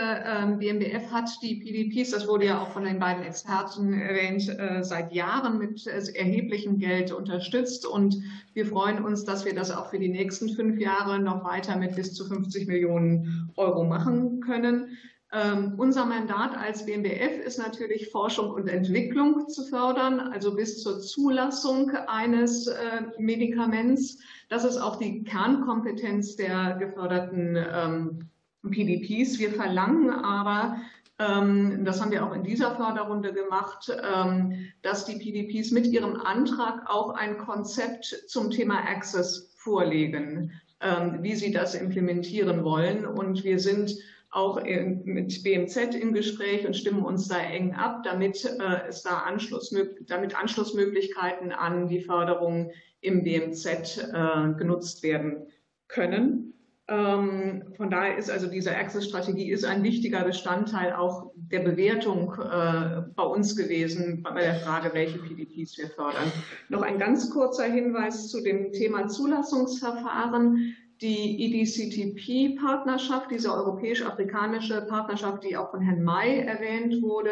[0.59, 4.83] BMBF ähm, hat die PDPs, das wurde ja auch von den beiden Experten erwähnt, äh,
[4.83, 7.85] seit Jahren mit äh, erheblichem Geld unterstützt.
[7.85, 8.17] Und
[8.53, 11.95] wir freuen uns, dass wir das auch für die nächsten fünf Jahre noch weiter mit
[11.95, 14.97] bis zu 50 Millionen Euro machen können.
[15.33, 20.99] Ähm, unser Mandat als BMBF ist natürlich Forschung und Entwicklung zu fördern, also bis zur
[20.99, 24.19] Zulassung eines äh, Medikaments.
[24.49, 28.29] Das ist auch die Kernkompetenz der geförderten ähm,
[28.69, 29.39] PDPs.
[29.39, 30.81] Wir verlangen aber,
[31.17, 36.17] ähm, das haben wir auch in dieser Förderrunde gemacht, ähm, dass die PDPs mit ihrem
[36.17, 43.05] Antrag auch ein Konzept zum Thema Access vorlegen, ähm, wie sie das implementieren wollen.
[43.05, 43.95] Und wir sind
[44.31, 49.19] auch mit BMZ im Gespräch und stimmen uns da eng ab, damit äh, es da
[49.19, 49.75] Anschluss,
[50.07, 55.47] damit Anschlussmöglichkeiten an die Förderung im BMZ äh, genutzt werden
[55.89, 56.53] können.
[56.87, 63.23] Ähm, von daher ist also diese Access-Strategie ein wichtiger Bestandteil auch der Bewertung äh, bei
[63.23, 66.31] uns gewesen, bei der Frage, welche PDPs wir fördern.
[66.69, 75.57] Noch ein ganz kurzer Hinweis zu dem Thema Zulassungsverfahren die EDCTP-Partnerschaft, diese europäisch-afrikanische Partnerschaft, die
[75.57, 77.31] auch von Herrn May erwähnt wurde,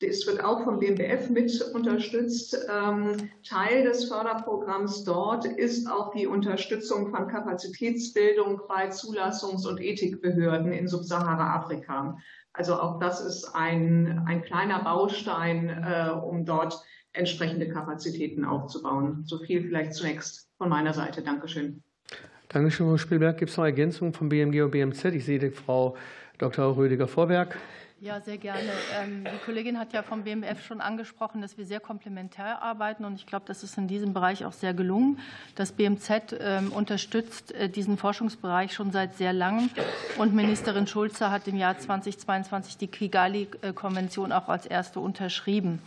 [0.00, 2.54] das wird auch vom BMBF mit unterstützt.
[2.70, 10.72] Ähm, Teil des Förderprogramms dort ist auch die Unterstützung von Kapazitätsbildung bei Zulassungs- und Ethikbehörden
[10.72, 12.18] in Subsahara-Afrika.
[12.52, 16.78] Also auch das ist ein, ein kleiner Baustein, äh, um dort
[17.14, 19.22] entsprechende Kapazitäten aufzubauen.
[19.24, 21.22] So viel vielleicht zunächst von meiner Seite.
[21.22, 21.82] Dankeschön.
[22.48, 23.38] Dankeschön, Frau Spielberg.
[23.38, 25.06] Gibt es noch Ergänzungen von BMG und BMZ?
[25.06, 25.96] Ich sehe Frau
[26.38, 26.76] Dr.
[26.76, 27.56] Rödiger-Vorberg.
[28.00, 28.70] Ja, sehr gerne.
[29.00, 33.04] Ähm, die Kollegin hat ja vom BMF schon angesprochen, dass wir sehr komplementär arbeiten.
[33.04, 35.18] Und ich glaube, das ist in diesem Bereich auch sehr gelungen.
[35.54, 39.70] Das BMZ ähm, unterstützt äh, diesen Forschungsbereich schon seit sehr langem.
[40.18, 45.80] Und Ministerin Schulze hat im Jahr 2022 die Kigali-Konvention auch als erste unterschrieben.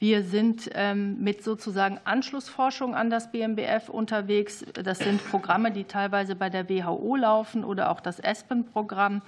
[0.00, 4.64] Wir sind ähm, mit sozusagen Anschlussforschung an das BMBF unterwegs.
[4.72, 9.22] Das sind Programme, die teilweise bei der WHO laufen oder auch das ESPEN-Programm.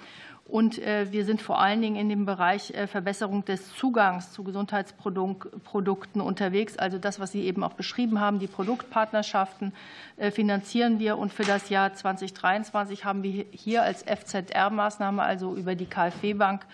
[0.45, 4.45] Und äh, wir sind vor allen Dingen in dem Bereich äh, Verbesserung des Zugangs zu
[4.45, 6.77] Gesundheitsprodukten unterwegs.
[6.77, 9.73] Also das, was Sie eben auch beschrieben haben, die Produktpartnerschaften
[10.19, 11.19] äh, finanzieren wir.
[11.19, 16.65] Und für das Jahr 2023 haben wir hier als FZR-Maßnahme, also über die KfW-Bank,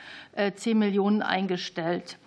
[0.57, 2.19] 10 Millionen eingestellt.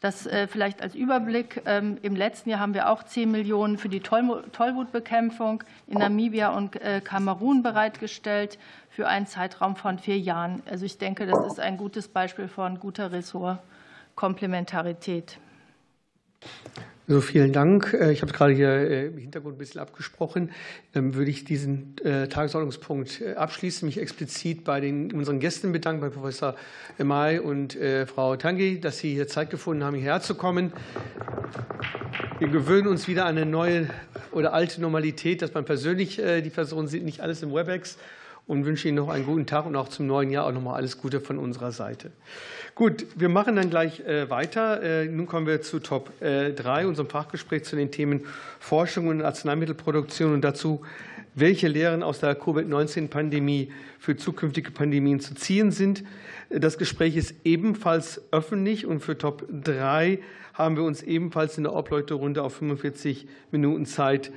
[0.00, 1.62] Das äh, vielleicht als Überblick.
[1.66, 6.80] Ähm, Im letzten Jahr haben wir auch 10 Millionen für die Tollwutbekämpfung in Namibia und
[6.80, 8.58] äh, Kamerun bereitgestellt
[8.88, 10.62] für einen Zeitraum von vier Jahren.
[10.68, 15.36] Also ich denke, das ist ein gutes Beispiel von guter Ressortkomplementarität.
[17.10, 17.92] Also vielen Dank.
[17.92, 20.52] Äh, ich habe es gerade hier äh, im Hintergrund ein bisschen abgesprochen.
[20.92, 26.08] Dann würde ich diesen äh, Tagesordnungspunkt abschließen, mich explizit bei den, unseren Gästen bedanken, bei
[26.10, 26.54] Professor
[26.98, 30.72] May und Frau Tangi, dass Sie hier Zeit gefunden haben, hierher zu kommen.
[32.38, 33.88] Wir gewöhnen uns wieder an eine neue
[34.30, 37.98] oder alte Normalität, dass man persönlich die Personen sieht, nicht alles im WebEx
[38.46, 40.74] und wünsche Ihnen noch einen guten Tag und auch zum neuen Jahr auch noch mal
[40.74, 42.10] alles Gute von unserer Seite.
[42.74, 44.82] Gut, wir machen dann gleich äh, weiter.
[44.82, 48.22] Äh, nun kommen wir zu Top 3, äh, unserem Fachgespräch zu den Themen
[48.58, 50.80] Forschung und Arzneimittelproduktion und dazu,
[51.34, 56.04] welche Lehren aus der Covid-19-Pandemie für zukünftige Pandemien zu ziehen sind.
[56.48, 60.18] Das Gespräch ist ebenfalls öffentlich und für Top 3
[60.54, 64.32] haben wir uns ebenfalls in der Obleuterunde auf 45 Minuten Zeit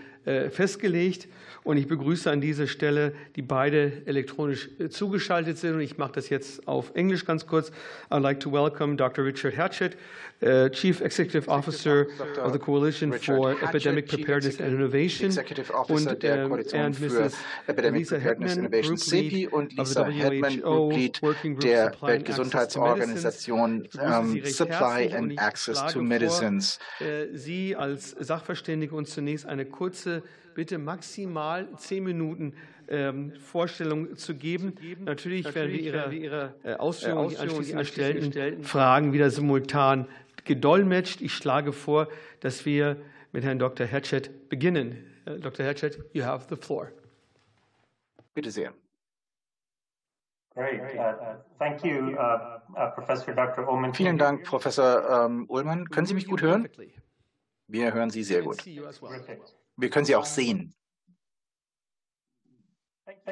[0.52, 1.28] festgelegt.
[1.64, 5.76] Und ich begrüße an dieser Stelle, die beide elektronisch äh, zugeschaltet sind.
[5.76, 7.72] Und ich mache das jetzt auf Englisch ganz kurz.
[8.10, 9.24] I'd like to welcome Dr.
[9.26, 9.98] Richard Hatchett,
[10.42, 12.08] uh, Chief Executive Officer
[12.44, 15.30] of the Coalition for Epidemic Preparedness and Innovation,
[15.88, 16.42] und, äh,
[16.74, 17.34] and Mrs.
[17.92, 25.94] Lisa Hetman, Group Lead und Lisa Hetman, Group Lead der Weltgesundheitsorganisation um, Supply and Access
[25.94, 26.80] to Medicines.
[27.34, 30.24] Sie als Sachverständige uns zunächst eine kurze
[30.54, 32.54] bitte maximal zehn Minuten
[32.88, 34.74] ähm, Vorstellung zu geben.
[35.00, 40.08] Natürlich, Natürlich werden wir Ihre, Ihre äh, Ausführungen, die anschließend gestellten Fragen wieder simultan
[40.46, 41.22] gedolmetscht.
[41.22, 42.08] Ich schlage vor,
[42.42, 42.98] dass wir
[43.32, 43.88] mit Herrn Dr.
[43.88, 45.06] Hatchett beginnen.
[45.26, 45.66] Äh, Dr.
[45.66, 46.92] Hatchett, you have the floor.
[48.34, 48.74] Bitte sehr.
[50.56, 50.82] Great.
[50.96, 53.68] Uh, thank you, uh, uh, Professor Dr.
[53.68, 53.94] Ullman.
[53.94, 55.90] Vielen Dank, Professor ähm, Ullmann.
[55.90, 56.70] Können Sie mich gut hören?
[57.68, 58.64] Wir hören Sie sehr gut.
[59.78, 60.76] Wir können sie auch sehen.
[63.26, 63.32] Uh,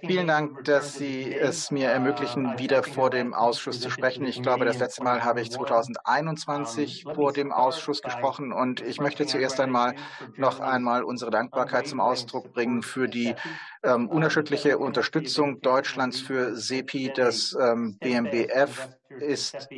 [0.00, 4.24] Vielen Dank, dass Sie es mir ermöglichen, wieder vor dem Ausschuss zu sprechen.
[4.24, 9.26] Ich glaube, das letzte Mal habe ich 2021 vor dem Ausschuss gesprochen und ich möchte
[9.26, 9.94] zuerst einmal
[10.36, 13.34] noch einmal unsere Dankbarkeit zum Ausdruck bringen für die
[13.82, 18.88] ähm, unerschütterliche Unterstützung Deutschlands für SEPI, das ähm, BMBF
[19.20, 19.68] ist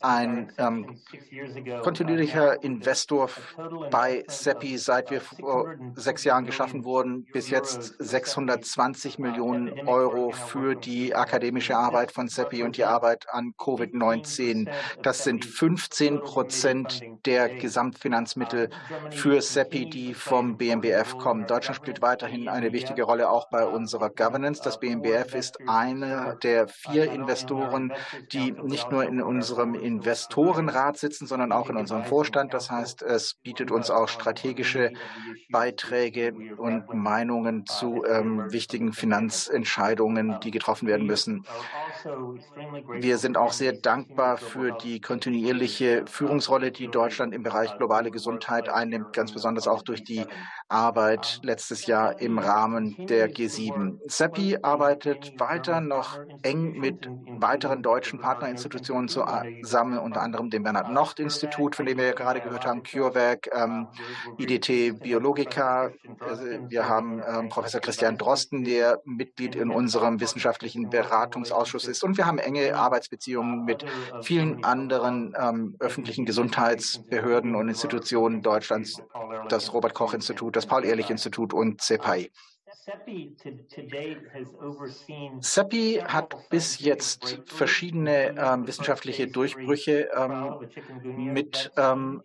[0.00, 1.00] ein ähm,
[1.82, 3.28] kontinuierlicher Investor
[3.90, 10.74] bei CEPI, seit wir vor sechs Jahren geschaffen wurden, bis jetzt 620 Millionen Euro für
[10.74, 14.70] die akademische Arbeit von CEPI und die Arbeit an Covid-19.
[15.02, 18.70] Das sind 15 Prozent der Gesamtfinanzmittel
[19.10, 21.46] für CEPI, die vom BMBF kommen.
[21.46, 24.60] Deutschland spielt weiterhin eine wichtige Rolle auch bei unserer Governance.
[24.62, 27.92] Das BMBF ist einer der vier Investoren,
[28.32, 32.52] die nicht nur in unserem Investorenrat sitzen, sondern auch in unserem Vorstand.
[32.52, 34.92] Das heißt, es bietet uns auch strategische
[35.50, 41.46] Beiträge und Meinungen zu ähm, wichtigen Finanzentscheidungen, die getroffen werden müssen.
[42.98, 48.68] Wir sind auch sehr dankbar für die kontinuierliche Führungsrolle, die Deutschland im Bereich globale Gesundheit
[48.68, 50.24] einnimmt, ganz besonders auch durch die
[50.68, 53.98] Arbeit letztes Jahr im Rahmen der G7.
[54.08, 61.86] CEPI arbeitet weiter noch eng mit weiteren deutschen Partnerinstitutionen zusammen, unter anderem dem Bernhard-Nocht-Institut, von
[61.86, 63.88] dem wir ja gerade gehört haben, CureVac, ähm,
[64.38, 65.90] IDT Biologica.
[66.20, 72.04] Also wir haben ähm, Professor Christian Drosten, der Mitglied in unserem wissenschaftlichen Beratungsausschuss ist.
[72.04, 73.84] Und wir haben enge Arbeitsbeziehungen mit
[74.22, 79.02] vielen anderen ähm, öffentlichen Gesundheitsbehörden und Institutionen Deutschlands,
[79.48, 82.30] das Robert-Koch-Institut, das Paul-Ehrlich-Institut und CEPI.
[85.40, 90.56] CEPI hat bis jetzt verschiedene ähm, wissenschaftliche Durchbrüche ähm,
[91.02, 92.24] mit ähm,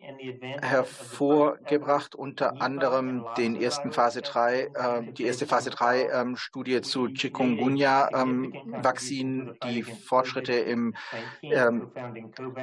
[0.62, 4.69] hervorgebracht, unter anderem den ersten Phase 3, äh,
[5.13, 10.95] die erste Phase 3 ähm, Studie zu Chikungunya-Vakzinen, ähm, die Fortschritte im
[11.41, 11.91] ähm,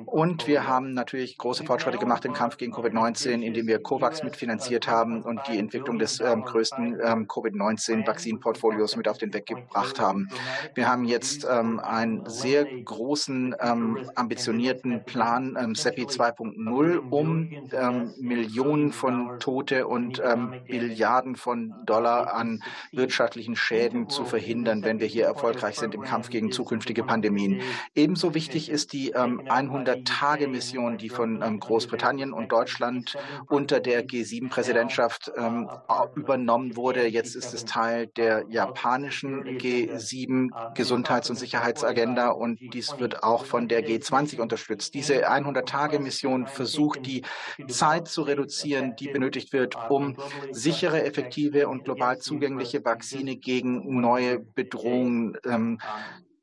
[0.05, 4.87] und wir haben natürlich große Fortschritte gemacht im Kampf gegen Covid-19, indem wir COVAX mitfinanziert
[4.87, 10.29] haben und die Entwicklung des ähm, größten ähm, Covid-19-Vakzinportfolios mit auf den Weg gebracht haben.
[10.73, 18.13] Wir haben jetzt ähm, einen sehr großen, ähm, ambitionierten Plan, ähm, SEPI 2.0, um ähm,
[18.19, 20.21] Millionen von Tote und
[20.67, 26.29] Milliarden von Dollar an wirtschaftlichen Schäden zu verhindern, wenn wir hier erfolgreich sind im Kampf
[26.29, 27.61] gegen zukünftige Pandemien.
[27.95, 35.69] Ebenso wichtig ist die 100-Tage-Mission, die von ähm, Großbritannien und Deutschland unter der G7-Präsidentschaft ähm,
[36.15, 37.07] übernommen wurde.
[37.07, 43.85] Jetzt ist es Teil der japanischen G7-Gesundheits- und Sicherheitsagenda und dies wird auch von der
[43.85, 44.93] G20 unterstützt.
[44.93, 47.23] Diese 100-Tage-Mission versucht, die
[47.67, 50.15] Zeit zu reduzieren, die benötigt wird, um
[50.51, 55.79] sichere, effektive und global zugängliche Vakzine gegen neue Bedrohungen ähm,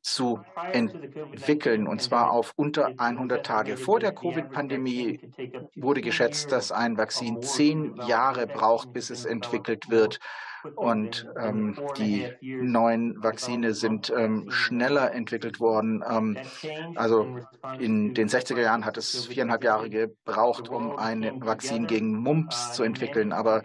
[0.02, 0.40] zu
[0.72, 3.76] entwickeln, und zwar auf unter 100 Tage.
[3.76, 5.20] Vor der Covid-Pandemie
[5.76, 10.18] wurde geschätzt, dass ein Vakzin zehn Jahre braucht, bis es entwickelt wird.
[10.76, 16.04] Und ähm, die neuen Vakzine sind ähm, schneller entwickelt worden.
[16.08, 16.36] Ähm,
[16.94, 17.38] also
[17.78, 22.82] in den 60er Jahren hat es viereinhalb Jahre gebraucht, um ein Vakzin gegen Mumps zu
[22.82, 23.32] entwickeln.
[23.32, 23.62] Aber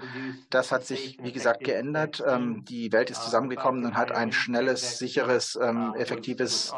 [0.49, 2.23] das hat sich, wie gesagt, geändert.
[2.25, 6.73] Ähm, die Welt ist zusammengekommen und hat ein schnelles, sicheres, ähm, effektives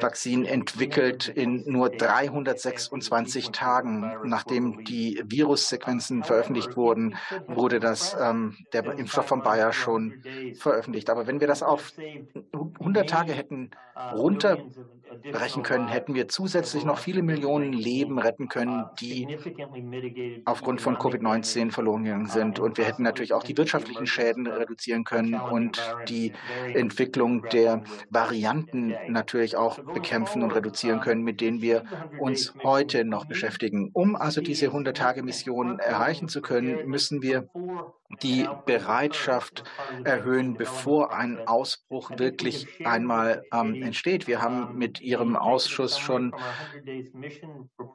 [0.00, 4.12] Vakzin entwickelt in nur 326 Tagen.
[4.24, 10.22] Nachdem die Virussequenzen veröffentlicht wurden, wurde das, ähm, der Impfstoff von Bayer schon
[10.54, 11.10] veröffentlicht.
[11.10, 11.92] Aber wenn wir das auf
[12.80, 13.70] 100 Tage hätten
[14.12, 19.28] runterbrechen können, hätten wir zusätzlich noch viele Millionen Leben retten können, die
[20.44, 22.58] aufgrund von Covid-19 verloren gegangen sind.
[22.58, 26.32] Und wir hätten natürlich auch die wirtschaftlichen Schäden reduzieren können und die
[26.72, 31.84] Entwicklung der Varianten natürlich auch bekämpfen und reduzieren können, mit denen wir
[32.18, 33.90] uns heute noch beschäftigen.
[33.92, 37.48] Um also diese 100-Tage-Mission erreichen zu können, müssen wir
[38.22, 39.64] die Bereitschaft
[40.04, 44.26] erhöhen, bevor ein Ausbruch wirklich einmal ähm, entsteht.
[44.26, 46.34] Wir haben mit Ihrem Ausschuss schon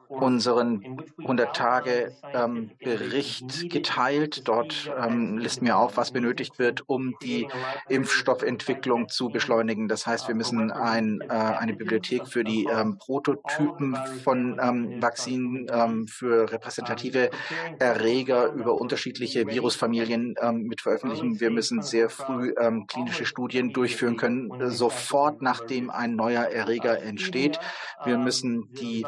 [0.08, 4.48] unseren 100-Tage-Bericht ähm, geteilt.
[4.48, 7.46] Dort ähm, listen wir auf, was benötigt wird, um die
[7.88, 9.88] Impfstoffentwicklung zu beschleunigen.
[9.88, 15.66] Das heißt, wir müssen ein, äh, eine Bibliothek für die ähm, Prototypen von ähm, Vakzinen
[15.72, 17.30] ähm, für repräsentative
[17.78, 21.40] Erreger über unterschiedliche Virusfamilien Studien ähm, mit veröffentlichen.
[21.40, 27.60] Wir müssen sehr früh ähm, klinische Studien durchführen können, sofort nachdem ein neuer Erreger entsteht.
[28.04, 29.06] Wir müssen die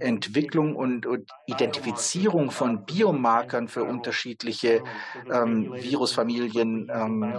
[0.00, 4.82] Entwicklung und, und Identifizierung von Biomarkern für unterschiedliche
[5.32, 7.34] ähm, Virusfamilien ähm,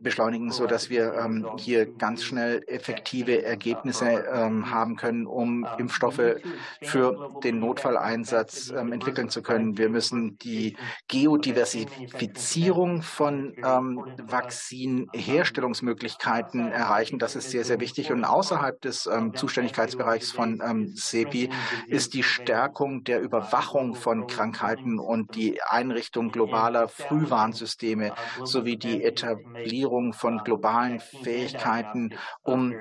[0.00, 6.36] beschleunigen, sodass wir ähm, hier ganz schnell effektive Ergebnisse ähm, haben können, um Impfstoffe
[6.82, 9.78] für den Notfalleinsatz entwickeln zu können.
[9.78, 10.76] Wir müssen die
[11.08, 17.18] Geodiversität Zertifizierung von ähm, Vakzinherstellungsmöglichkeiten erreichen.
[17.18, 18.10] Das ist sehr, sehr wichtig.
[18.12, 21.50] Und außerhalb des ähm, Zuständigkeitsbereichs von ähm, CEPI
[21.88, 30.12] ist die Stärkung der Überwachung von Krankheiten und die Einrichtung globaler Frühwarnsysteme sowie die Etablierung
[30.12, 32.74] von globalen Fähigkeiten, um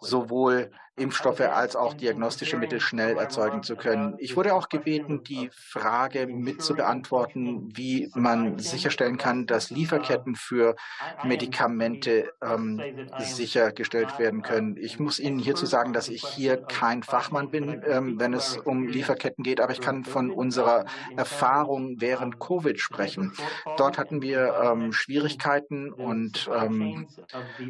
[0.00, 4.14] sowohl Impfstoffe als auch diagnostische Mittel schnell erzeugen zu können.
[4.18, 10.34] Ich wurde auch gebeten, die Frage mit zu beantworten, wie man sicherstellen kann, dass Lieferketten
[10.34, 10.76] für
[11.24, 12.80] Medikamente ähm,
[13.18, 14.76] sichergestellt werden können.
[14.76, 18.86] Ich muss Ihnen hierzu sagen, dass ich hier kein Fachmann bin, ähm, wenn es um
[18.86, 20.84] Lieferketten geht, aber ich kann von unserer
[21.16, 23.32] Erfahrung während Covid sprechen.
[23.76, 27.06] Dort hatten wir ähm, Schwierigkeiten und ähm,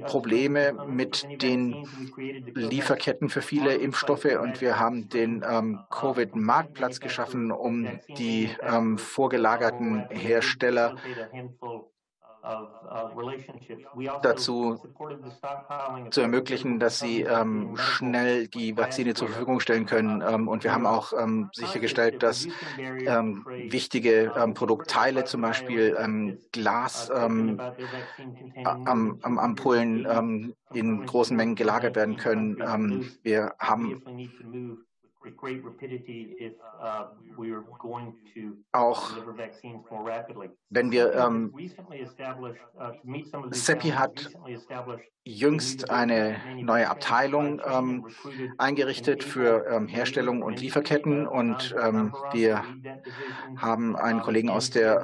[0.07, 1.87] Probleme mit den
[2.55, 8.99] Lieferketten Lieferketten für viele Impfstoffe und wir haben den ähm, Covid-Marktplatz geschaffen, um die ähm,
[8.99, 10.97] vorgelagerten Hersteller
[14.23, 14.79] dazu
[16.11, 20.23] zu ermöglichen, dass sie ähm, schnell die Vakzine zur Verfügung stellen können.
[20.27, 22.47] Ähm, und wir haben auch ähm, sichergestellt, dass
[22.79, 27.61] ähm, wichtige ähm, Produktteile, zum Beispiel ähm, Glas, am,
[29.23, 33.19] am Ampullen in großen Mengen gelagert werden können.
[33.23, 34.03] wir haben
[38.73, 39.11] Auch
[40.71, 41.55] wenn wir, ähm,
[43.53, 44.31] CEPI uh, hat
[45.25, 48.07] jüngst eine neue Abteilung ähm,
[48.57, 52.65] eingerichtet für ähm, Herstellung und Lieferketten und ähm, wir
[53.57, 55.03] haben einen Kollegen aus der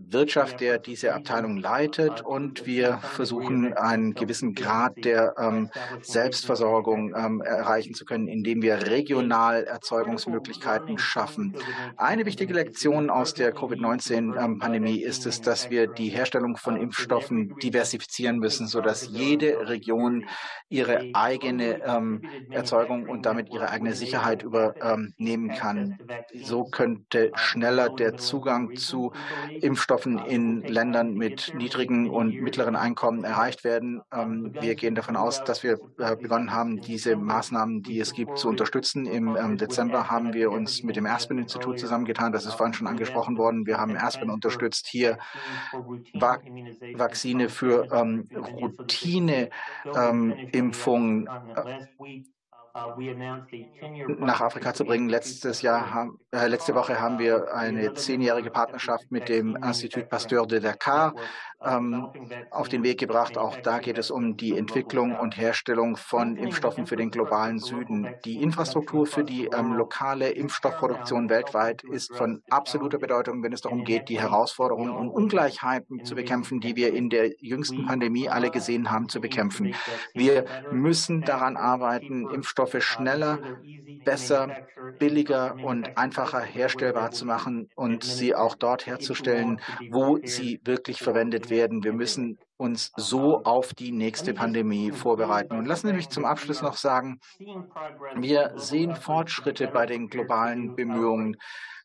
[0.00, 5.70] Wirtschaft, der diese Abteilung leitet und wir versuchen einen gewissen Grad der ähm,
[6.02, 11.56] Selbstversorgung ähm, erreichen zu können, indem wir regional Erzeugungsmöglichkeiten schaffen.
[11.96, 18.38] Eine wichtige Lektion aus der Covid-19-Pandemie ist es, dass wir die Herstellung von Impfstoffen diversifizieren
[18.38, 20.26] müssen, sodass jede Region
[20.68, 25.98] ihre eigene ähm, Erzeugung und damit ihre eigene Sicherheit übernehmen kann.
[26.40, 29.12] So könnte schneller der Zugang zu
[29.60, 34.02] Impfstoffen Impfstoffen in Ländern mit niedrigen und mittleren Einkommen erreicht werden.
[34.12, 38.36] Ähm, wir gehen davon aus, dass wir äh, begonnen haben, diese Maßnahmen, die es gibt,
[38.38, 39.06] zu unterstützen.
[39.06, 42.32] Im ähm, Dezember haben wir uns mit dem Aspen-Institut zusammengetan.
[42.32, 43.66] Das ist vorhin schon angesprochen worden.
[43.66, 45.16] Wir haben Aspen unterstützt, hier
[46.12, 48.28] Vakzine für ähm,
[48.60, 51.28] Routine-Impfungen
[54.18, 55.08] nach Afrika zu bringen.
[55.08, 60.60] Letztes Jahr, äh, letzte Woche haben wir eine zehnjährige Partnerschaft mit dem Institut Pasteur de
[60.60, 61.14] Dakar
[61.64, 62.08] ähm,
[62.50, 63.36] auf den Weg gebracht.
[63.36, 68.08] Auch da geht es um die Entwicklung und Herstellung von Impfstoffen für den globalen Süden.
[68.24, 73.84] Die Infrastruktur für die ähm, lokale Impfstoffproduktion weltweit ist von absoluter Bedeutung, wenn es darum
[73.84, 78.90] geht, die Herausforderungen und Ungleichheiten zu bekämpfen, die wir in der jüngsten Pandemie alle gesehen
[78.90, 79.74] haben, zu bekämpfen.
[80.14, 83.38] Wir müssen daran arbeiten, Impfstoffe schneller,
[84.04, 84.48] besser,
[84.98, 91.47] billiger und einfacher herstellbar zu machen und sie auch dort herzustellen, wo sie wirklich verwendet
[91.50, 91.84] werden.
[91.84, 95.56] Wir müssen uns so auf die nächste Pandemie vorbereiten.
[95.56, 97.20] Und lassen Sie mich zum Abschluss noch sagen,
[98.16, 101.36] wir sehen Fortschritte bei den globalen Bemühungen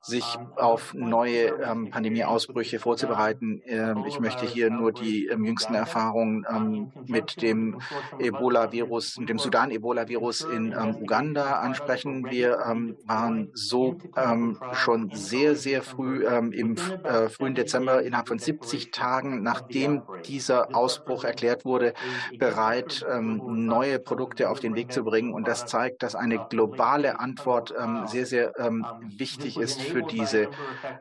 [0.03, 3.61] sich auf neue ähm, Pandemieausbrüche vorzubereiten.
[3.65, 7.79] Ähm, ich möchte hier nur die ähm, jüngsten Erfahrungen ähm, mit dem
[8.19, 12.25] Ebola-Virus, dem Sudan-Ebola-Virus in ähm, Uganda ansprechen.
[12.29, 13.97] Wir ähm, waren so
[14.73, 21.23] schon sehr, sehr früh im äh, frühen Dezember, innerhalb von 70 Tagen, nachdem dieser Ausbruch
[21.23, 21.93] erklärt wurde,
[22.37, 25.33] bereit, neue Produkte auf den Weg zu bringen.
[25.33, 27.73] Und das zeigt, dass eine globale Antwort
[28.05, 28.53] sehr, sehr
[29.17, 30.49] wichtig ist für diese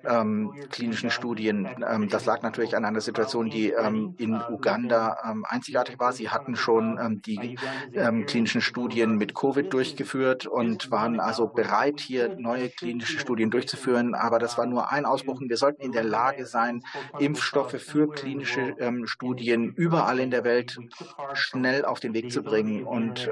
[0.04, 1.68] ähm, klinischen Studien.
[1.88, 6.12] Ähm, das lag natürlich an einer Situation, die ähm, in Uganda ähm, einzigartig war.
[6.12, 7.58] Sie hatten schon ähm, die
[7.94, 14.14] ähm, klinischen Studien mit Covid durchgeführt und waren also bereit, hier neue klinische Studien durchzuführen.
[14.14, 16.82] Aber das war nur ein Ausbruch wir sollten in der Lage sein,
[17.18, 20.78] Impfstoffe für klinische Studien überall in der Welt
[21.32, 22.84] schnell auf den Weg zu bringen.
[22.84, 23.28] Und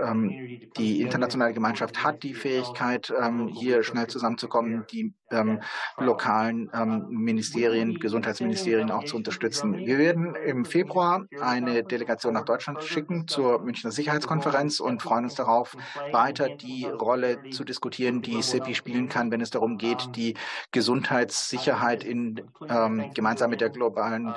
[0.77, 3.13] die internationale Gemeinschaft hat die Fähigkeit,
[3.53, 4.85] hier schnell zusammenzukommen.
[4.91, 5.61] Die ähm,
[5.99, 9.76] lokalen ähm, Ministerien, Gesundheitsministerien auch zu unterstützen.
[9.76, 15.35] Wir werden im Februar eine Delegation nach Deutschland schicken zur Münchner Sicherheitskonferenz und freuen uns
[15.35, 15.76] darauf,
[16.12, 20.35] weiter die Rolle zu diskutieren, die CEPI spielen kann, wenn es darum geht, die
[20.72, 24.35] Gesundheitssicherheit in, ähm, gemeinsam mit der globalen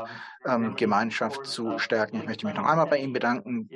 [0.48, 2.18] ähm, Gemeinschaft zu stärken.
[2.18, 3.70] Ich möchte mich noch einmal bei Ihnen bedanken,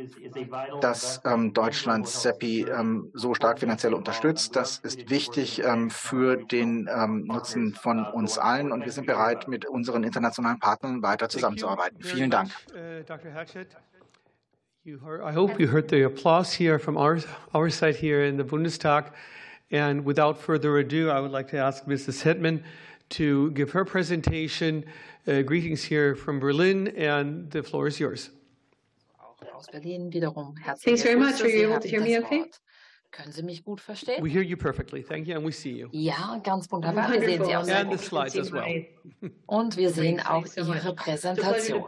[0.82, 4.56] dass ähm, Deutschland CEPI ähm, so stark finanziell unterstützt.
[4.56, 9.48] Das ist wichtig ähm, für den ähm, Nutzen von uns allen und wir sind bereit,
[9.48, 12.02] mit unseren internationalen Partnern weiter zusammenzuarbeiten.
[12.02, 12.50] Vielen Dank.
[12.74, 13.34] Uh, Dr.
[13.34, 13.76] Hatchett.
[15.04, 17.20] Heard, I hope you heard the applause here from our,
[17.54, 19.12] our side here in the Bundestag.
[19.70, 22.24] And without further ado, I would like to ask Mrs.
[22.24, 22.64] Hetman
[23.10, 24.86] to give her presentation.
[25.28, 28.30] Uh, greetings here from Berlin, and the floor is yours.
[30.84, 31.42] Thanks very much.
[31.42, 32.46] Are you able to hear me okay?
[33.18, 34.24] Können Sie mich gut verstehen?
[34.24, 35.02] We hear you perfectly.
[35.02, 35.90] Thank you, and we see you.
[35.92, 37.12] Ja, ganz wunderbar.
[37.12, 38.12] Wir sehen Sie auch sehr gut.
[38.54, 38.86] Well.
[39.48, 41.84] Und wir sehen auch Ihre Präsentation.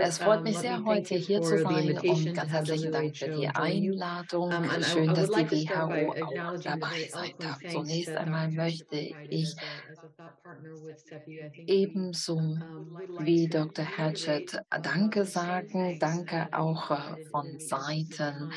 [0.00, 4.52] Es freut mich sehr, heute hier zu sein und ganz herzlichen Dank für die Einladung.
[4.82, 7.58] Schön, dass die WHO auch dabei sein darf.
[7.70, 8.96] Zunächst einmal möchte
[9.30, 9.56] ich
[11.66, 12.58] ebenso
[13.20, 13.86] wie Dr.
[13.86, 15.98] Hatchett Danke sagen.
[15.98, 18.50] Danke auch äh, von Seiten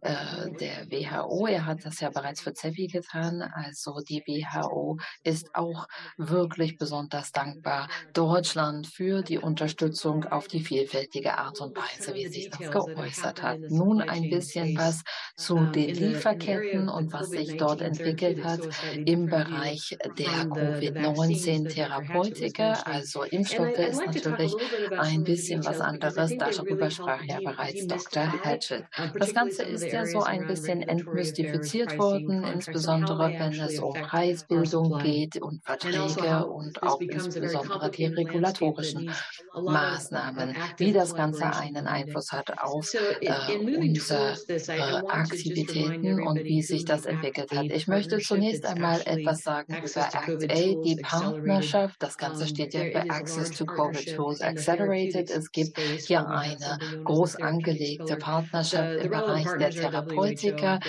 [0.00, 1.46] äh, der WHO.
[1.46, 3.42] Er hat das ja bereits für CEPI getan.
[3.42, 5.86] Also die WHO ist auch
[6.16, 12.50] wirklich besonders dankbar Deutschland für die Unterstützung auf die vielfältige Art und Weise, wie sich
[12.50, 13.58] das geäußert hat.
[13.68, 15.02] Nun ein bisschen was
[15.36, 18.60] zu den Lieferketten und was sich dort entwickelt hat
[18.94, 22.72] im Bereich der Covid-19-Therapeutika.
[22.84, 24.54] Also Impfstoffe ist natürlich
[24.98, 26.36] ein bisschen was anderes.
[26.36, 28.44] Darüber sprach ja bereits Dr.
[28.44, 28.84] Hatchett.
[29.18, 35.40] Das Ganze ist ja so ein bisschen entmystifiziert worden, insbesondere wenn es um Preisbildung geht
[35.40, 39.10] und Verträge und auch insbesondere die regulatorischen
[39.54, 46.84] Maßnahmen, wie das Ganze einen Einfluss hat auf äh, unsere äh, Aktivitäten und wie sich
[46.84, 47.66] das entwickelt hat.
[47.66, 51.96] Ich möchte zunächst einmal etwas sagen über ACT-A, die Partnerschaft.
[52.00, 55.30] Das Ganze steht ja für Access to COVID Tools Accelerated.
[55.30, 60.80] Es gibt hier eine groß angelegte Partnerschaft im Bereich der Therapeutika.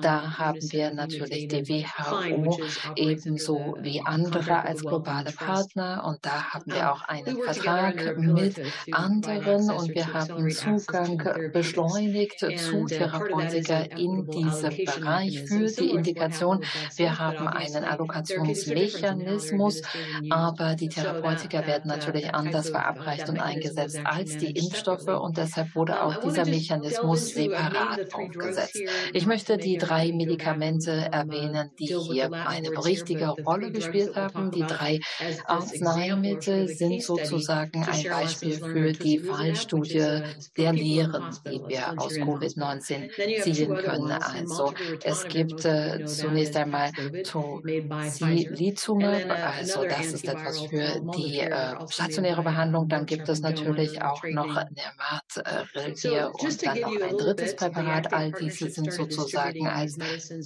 [0.00, 2.58] Da haben wir natürlich die WHO
[2.96, 6.04] ebenso wie andere als globale Partner.
[6.06, 11.22] Und da haben wir auch einen Vertrag mit anderen und wir haben Zugang
[11.52, 16.62] beschleunigt zu Therapeutika in diesem Bereich für die Indikation.
[16.96, 19.82] Wir haben einen Allokationsmechanismus,
[20.30, 26.02] aber die Therapeutika werden natürlich anders verabreicht und eingesetzt als die Impfstoffe und deshalb wurde
[26.02, 28.48] auch dieser Mechanismus separat aufgebaut.
[28.48, 28.80] gesetzt.
[29.12, 34.50] Ich möchte die drei Medikamente erwähnen, die hier eine wichtige Rolle gespielt haben.
[34.50, 35.00] Die drei
[35.46, 40.22] Arzneimittel sind sozusagen ein Beispiel für die Fallstudie
[40.56, 44.12] der Lehren, die wir aus Covid-19 ziehen können.
[44.12, 44.72] Also
[45.02, 46.90] es gibt äh, zunächst einmal
[47.24, 52.88] Tocilizumab, also das ist etwas für die äh, stationäre Behandlung.
[52.88, 58.12] Dann gibt es natürlich auch noch Nermat-Religier und dann noch ein drittes Präparat.
[58.26, 59.98] All diese sind sozusagen als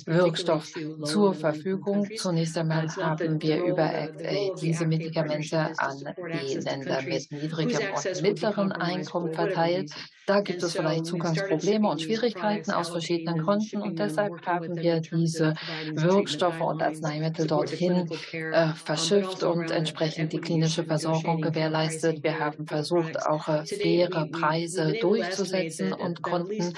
[0.06, 0.72] Wirkstoff
[1.04, 2.08] zur Verfügung.
[2.16, 5.96] Zunächst einmal haben wir über Act A diese Medikamente an
[6.42, 9.92] die Länder mit niedrigem und mittlerem Einkommen verteilt.
[10.26, 15.54] Da gibt es vielleicht Zugangsprobleme und Schwierigkeiten aus verschiedenen Gründen und deshalb haben wir diese
[15.92, 22.22] Wirkstoffe und Arzneimittel dorthin äh, verschifft und entsprechend die klinische Versorgung gewährleistet.
[22.22, 26.74] Wir haben versucht, auch äh, faire Preise durchzusetzen und konnten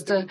[0.00, 0.26] geschätzte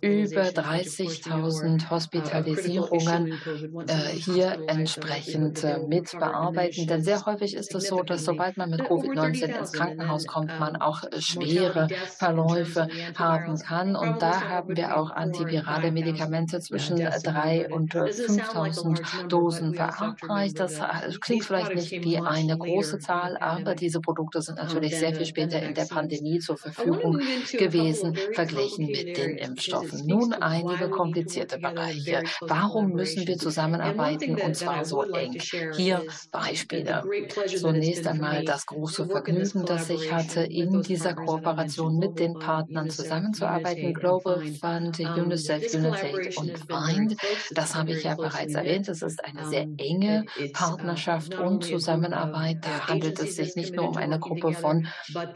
[0.00, 3.38] über 30.000 Hospitalisierungen
[3.86, 6.86] äh, hier entsprechend äh, mit bearbeiten.
[6.86, 10.76] Denn sehr häufig ist es so, dass sobald man mit Covid-19 ins Krankenhaus kommt, man
[10.76, 11.88] auch äh, schwer schwere
[12.18, 13.96] Verläufe haben kann.
[13.96, 20.58] Und da haben wir auch antivirale Medikamente zwischen 3.000 und 5.000 Dosen verabreicht.
[20.58, 20.80] Das
[21.20, 25.62] klingt vielleicht nicht wie eine große Zahl, aber diese Produkte sind natürlich sehr viel später
[25.62, 27.20] in der Pandemie zur Verfügung
[27.52, 30.06] gewesen, verglichen mit den Impfstoffen.
[30.06, 32.22] Nun einige komplizierte Bereiche.
[32.40, 35.40] Warum müssen wir zusammenarbeiten und zwar so eng?
[35.76, 37.04] Hier Beispiele.
[37.46, 42.90] Zunächst einmal das große Vergnügen, das ich hatte, in dieser Kooperation Kooperation mit den Partnern
[42.90, 43.92] zusammenzuarbeiten.
[43.94, 47.16] Global Fund, UNICEF, UNICEF und FIND.
[47.52, 48.88] Das habe ich ja bereits erwähnt.
[48.88, 52.58] Es ist eine sehr enge Partnerschaft und Zusammenarbeit.
[52.62, 54.86] Da handelt es sich nicht nur um eine Gruppe von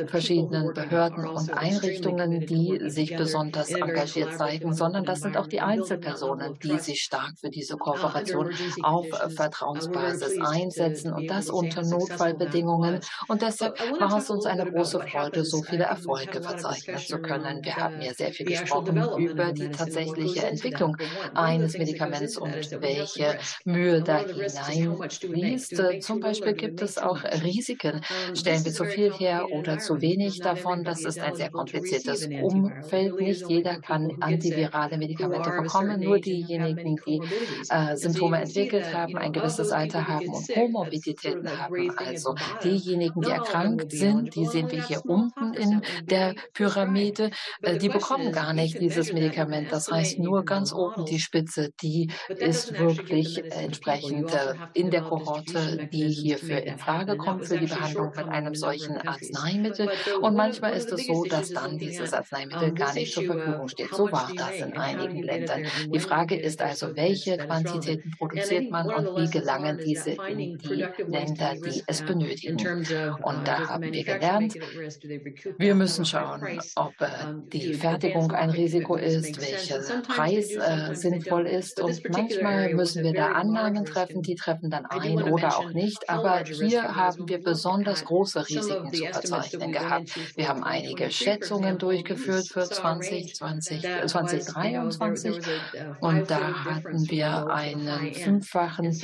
[0.07, 6.59] verschiedenen Behörden und Einrichtungen, die sich besonders engagiert zeigen, sondern das sind auch die Einzelpersonen,
[6.63, 8.51] die sich stark für diese Kooperation
[8.83, 13.01] auf Vertrauensbasis einsetzen und das unter Notfallbedingungen.
[13.29, 17.65] Und deshalb war es uns eine große Freude, so viele Erfolge Erfolge verzeichnen zu können.
[17.65, 20.97] Wir haben ja sehr viel gesprochen über die tatsächliche Entwicklung
[21.35, 25.83] eines Medikaments und welche Mühe da hineinfließt.
[26.01, 28.03] Zum Beispiel gibt es auch Risiken.
[28.35, 30.85] Stellen wir zu viel her oder zu wenig davon?
[30.85, 33.21] Das ist ein sehr kompliziertes Umfeld.
[33.21, 36.01] Nicht jeder kann antivirale Medikamente bekommen.
[36.01, 37.21] Nur diejenigen, die
[37.71, 41.91] äh, Symptome entwickelt haben, ein gewisses Alter haben und Komorbiditäten haben.
[41.97, 47.31] Also diejenigen, die erkrankt sind, die sehen wir hier unten in der Pyramide,
[47.63, 49.73] äh, die bekommen gar nicht dieses Medikament.
[49.73, 55.89] Das heißt, nur ganz oben die Spitze, die ist wirklich entsprechend äh, in der Kohorte,
[55.93, 59.91] die hierfür in Frage kommt für die Behandlung mit einem solchen Arzneimittel.
[60.21, 63.95] Und manchmal ist es so, dass dann dieses Arzneimittel gar nicht zur Verfügung steht.
[63.95, 65.65] So war das in einigen Ländern.
[65.93, 71.55] Die Frage ist also, welche Quantitäten produziert man und wie gelangen diese in die Länder,
[71.55, 72.57] die es benötigen.
[73.23, 74.55] Und da haben wir gelernt,
[75.59, 77.09] wir müssen schauen, ob äh,
[77.53, 81.81] die Fertigung ein Risiko ist, welcher Preis äh, sinnvoll ist.
[81.81, 86.09] Und manchmal müssen wir da Annahmen treffen, die treffen dann ein oder auch nicht.
[86.09, 90.37] Aber hier haben wir besonders große Risiken zu verzeichnen gehabt.
[90.37, 92.65] Wir haben einige Schätzungen durchgeführt für
[93.27, 95.37] 2020, 2023
[96.01, 98.99] und da hatten wir einen fünffachen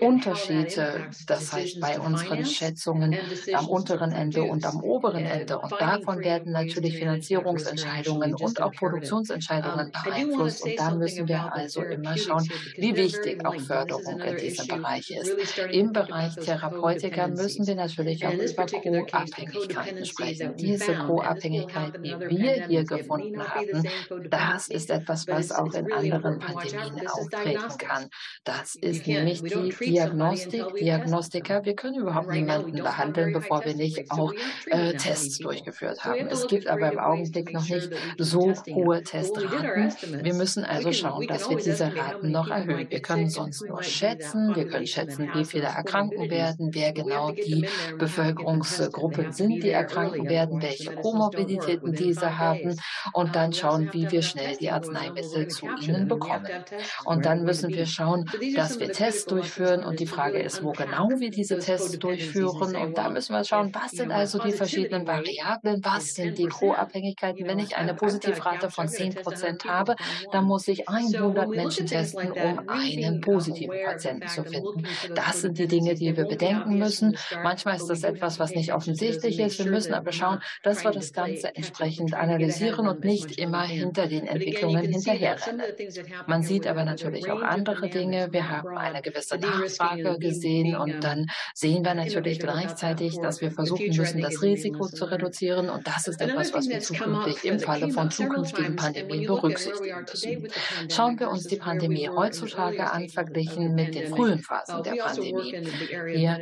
[0.00, 0.76] Unterschied.
[0.76, 3.16] Äh, das heißt, bei unseren Schätzungen
[3.54, 5.58] am unteren Ende und am oberen Ende.
[5.58, 10.64] Und davon werden natürlich Finanzierungsentscheidungen und auch Produktionsentscheidungen beeinflusst.
[10.64, 15.58] Und da müssen wir also immer schauen, wie wichtig auch Förderung in diesem Bereich ist.
[15.70, 20.56] Im Bereich Therapeutika müssen wir natürlich auch über Co-Abhängigkeiten sprechen.
[20.56, 23.59] Diese Co-Abhängigkeit, die wir hier gefunden haben,
[24.28, 28.08] das ist etwas, was auch in anderen Pandemien auftreten kann.
[28.44, 31.64] Das ist nämlich die Diagnostik, Diagnostiker.
[31.64, 34.32] Wir können überhaupt niemanden behandeln, bevor wir nicht auch
[34.66, 36.28] äh, Tests durchgeführt haben haben.
[36.28, 40.24] Es gibt aber im Augenblick noch nicht so hohe Testraten.
[40.24, 42.90] Wir müssen also schauen, dass wir diese Raten noch erhöhen.
[42.90, 44.54] Wir können sonst nur schätzen.
[44.54, 47.66] Wir können schätzen, wie viele erkranken werden, wer genau die
[47.98, 52.76] Bevölkerungsgruppen sind, die erkranken werden, welche Komorbiditäten diese haben
[53.12, 56.46] und dann schauen, wie wir schnell die Arzneimittel zu ihnen bekommen.
[57.04, 61.08] Und dann müssen wir schauen, dass wir Tests durchführen und die Frage ist, wo genau
[61.18, 65.80] wir diese Tests durchführen und da müssen wir schauen, was sind also die verschiedenen Variablen,
[65.84, 67.46] was was sind die Co-Abhängigkeiten?
[67.46, 69.96] Wenn ich eine Positivrate von 10 Prozent habe,
[70.32, 74.84] dann muss ich 100 Menschen testen, um einen positiven Patienten zu finden.
[75.14, 77.16] Das sind die Dinge, die wir bedenken müssen.
[77.42, 79.62] Manchmal ist das etwas, was nicht offensichtlich ist.
[79.62, 84.26] Wir müssen aber schauen, dass wir das Ganze entsprechend analysieren und nicht immer hinter den
[84.26, 85.62] Entwicklungen hinterherrennen.
[86.26, 88.28] Man sieht aber natürlich auch andere Dinge.
[88.32, 93.96] Wir haben eine gewisse Nachfrage gesehen und dann sehen wir natürlich gleichzeitig, dass wir versuchen
[93.96, 95.70] müssen, das Risiko zu reduzieren.
[95.70, 100.48] Und das ist etwas, was wir zukünftig im Falle von zukünftigen Pandemien berücksichtigen müssen.
[100.90, 105.56] Schauen wir uns die Pandemie heutzutage an, verglichen mit den frühen Phasen der Pandemie.
[106.14, 106.40] Hier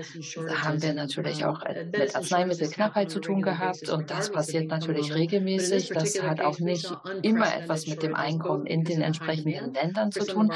[0.63, 5.89] haben wir natürlich auch mit Arzneimittelknappheit zu tun gehabt und das passiert natürlich regelmäßig.
[5.91, 6.88] Das hat auch nicht
[7.23, 10.53] immer etwas mit dem Einkommen in den entsprechenden Ländern zu tun.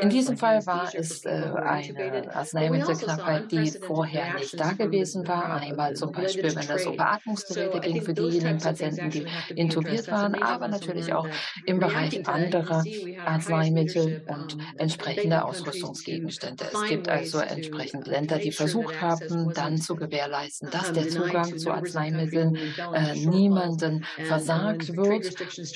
[0.00, 5.60] In diesem Fall war es äh, eine Arzneimittelknappheit, die vorher nicht da gewesen war.
[5.60, 10.68] Einmal zum Beispiel, wenn es um Beatmungsgeräte ging für diejenigen Patienten, die intubiert waren, aber
[10.68, 11.28] natürlich auch
[11.66, 12.82] im Bereich anderer
[13.24, 16.64] Arzneimittel und entsprechender Ausrüstungsgegenstände.
[16.72, 21.70] Es gibt also entsprechend Länder, die versucht haben, dann zu gewährleisten, dass der Zugang zu
[21.70, 22.56] Arzneimitteln
[22.92, 25.34] äh, niemanden versagt wird.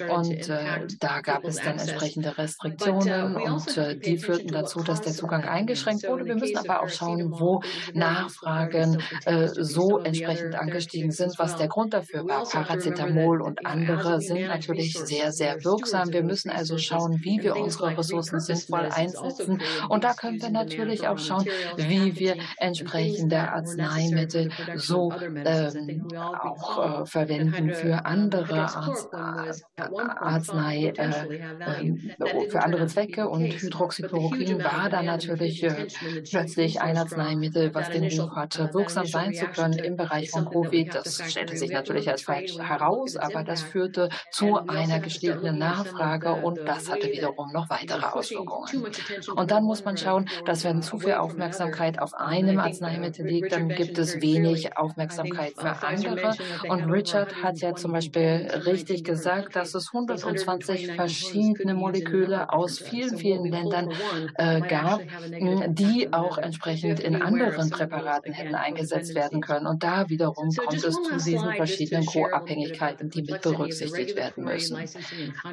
[0.09, 5.13] Und äh, da gab es dann entsprechende Restriktionen und äh, die führten dazu, dass der
[5.13, 6.25] Zugang eingeschränkt wurde.
[6.25, 7.63] Wir müssen aber auch schauen, wo
[7.95, 12.45] Nachfragen äh, so entsprechend angestiegen sind, was der Grund dafür war.
[12.49, 16.13] Paracetamol und andere sind natürlich sehr, sehr wirksam.
[16.13, 19.63] Wir müssen also schauen, wie wir unsere Ressourcen sinnvoll einsetzen.
[19.89, 25.13] Und da können wir natürlich auch schauen, wie wir entsprechende Arzneimittel so
[25.45, 29.09] ähm, auch äh, verwenden für andere Arzt,
[29.79, 33.29] Arznei, äh, äh, für andere Zwecke.
[33.29, 35.87] Und Hydroxychloroquin war da natürlich äh,
[36.29, 40.95] plötzlich ein Arzneimittel, was den Ruf hatte, wirksam sein zu können im Bereich von Covid.
[40.95, 46.59] Das stellte sich natürlich als falsch heraus, aber das führte zu einer gestiegenen Nachfrage und
[46.67, 48.87] das hatte wiederum noch weitere Auswirkungen.
[49.35, 53.69] Und dann muss man schauen, dass wenn zu viel Aufmerksamkeit auf einem Arzneimittel liegt, dann
[53.69, 56.35] gibt es wenig Aufmerksamkeit für andere.
[56.69, 63.17] Und Richard hat ja zum Beispiel richtig gesagt, dass es 120 verschiedene Moleküle aus vielen,
[63.17, 63.91] vielen Ländern
[64.35, 65.01] äh, gab,
[65.69, 69.67] die auch entsprechend in anderen Präparaten hätten eingesetzt werden können.
[69.67, 74.79] Und da wiederum kommt es zu diesen verschiedenen Co-Abhängigkeiten, die mit berücksichtigt werden müssen.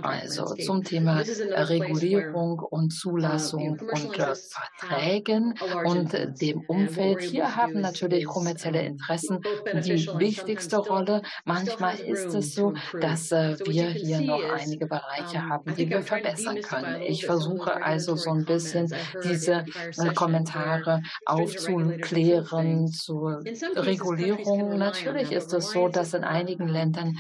[0.01, 5.53] Also zum Thema Regulierung und Zulassung und äh, Verträgen
[5.85, 7.21] und dem Umfeld.
[7.21, 9.41] Hier haben natürlich kommerzielle Interessen
[9.73, 11.21] die wichtigste Rolle.
[11.45, 16.61] Manchmal ist es so, dass äh, wir hier noch einige Bereiche haben, die wir verbessern
[16.61, 17.01] können.
[17.01, 18.93] Ich versuche also so ein bisschen
[19.23, 19.65] diese
[19.97, 23.41] äh, Kommentare aufzuklären zur
[23.75, 24.77] Regulierung.
[24.77, 27.17] Natürlich ist es so, dass in einigen Ländern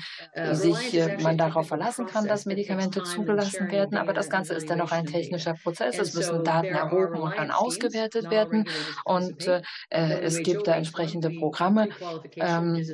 [0.51, 5.05] sich man darauf verlassen kann, dass Medikamente zugelassen werden, aber das Ganze ist dennoch ein
[5.05, 5.99] technischer Prozess.
[5.99, 8.65] Es müssen Daten erhoben und dann ausgewertet werden
[9.03, 11.89] und äh, es gibt da entsprechende Programme,
[12.35, 12.85] ähm,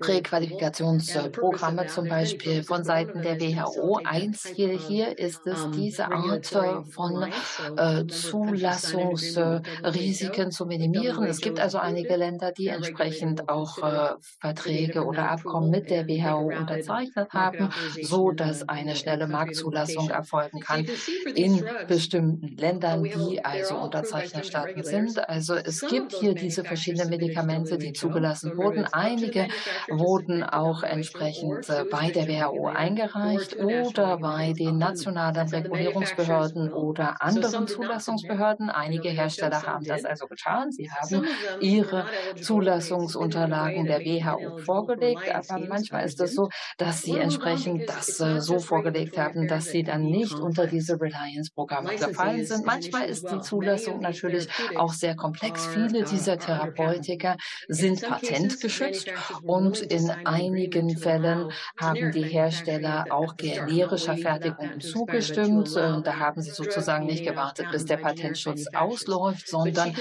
[0.00, 4.00] Präqualifikationsprogramme zum Beispiel von Seiten der WHO.
[4.04, 7.32] Eins hier, hier ist es, diese Art von
[7.76, 11.24] äh, Zulassungsrisiken zu minimieren.
[11.24, 16.52] Es gibt also einige Länder, die entsprechend auch äh, Verträge oder Abkommen mit der WHO
[16.58, 17.70] unterzeichnet haben,
[18.02, 20.86] so dass eine schnelle Marktzulassung erfolgen kann
[21.34, 25.28] in bestimmten Ländern, die also Unterzeichnerstaaten sind.
[25.28, 28.86] Also es gibt hier diese verschiedenen Medikamente, die zugelassen wurden.
[28.92, 29.48] Einige
[29.88, 37.66] wurden auch entsprechend äh, bei der WHO eingereicht oder bei den nationalen Regulierungsbehörden oder anderen
[37.66, 38.70] Zulassungsbehörden.
[38.70, 40.70] Einige Hersteller haben das also getan.
[40.70, 41.26] Sie haben
[41.60, 42.06] ihre
[42.40, 48.58] Zulassungsunterlagen der WHO vorgelegt, aber manchmal ist es so, dass sie entsprechend das äh, so
[48.58, 52.66] vorgelegt haben, dass sie dann nicht unter diese Reliance-Programme gefallen sind.
[52.66, 55.66] Manchmal ist die Zulassung natürlich auch sehr komplex.
[55.66, 57.36] Viele dieser Therapeutika
[57.68, 59.10] sind patentgeschützt
[59.42, 62.73] und in einigen Fällen haben die Hersteller
[63.10, 65.74] auch generischer Fertigung zugestimmt.
[65.76, 69.94] Da haben sie sozusagen nicht gewartet, bis der Patentschutz ausläuft, sondern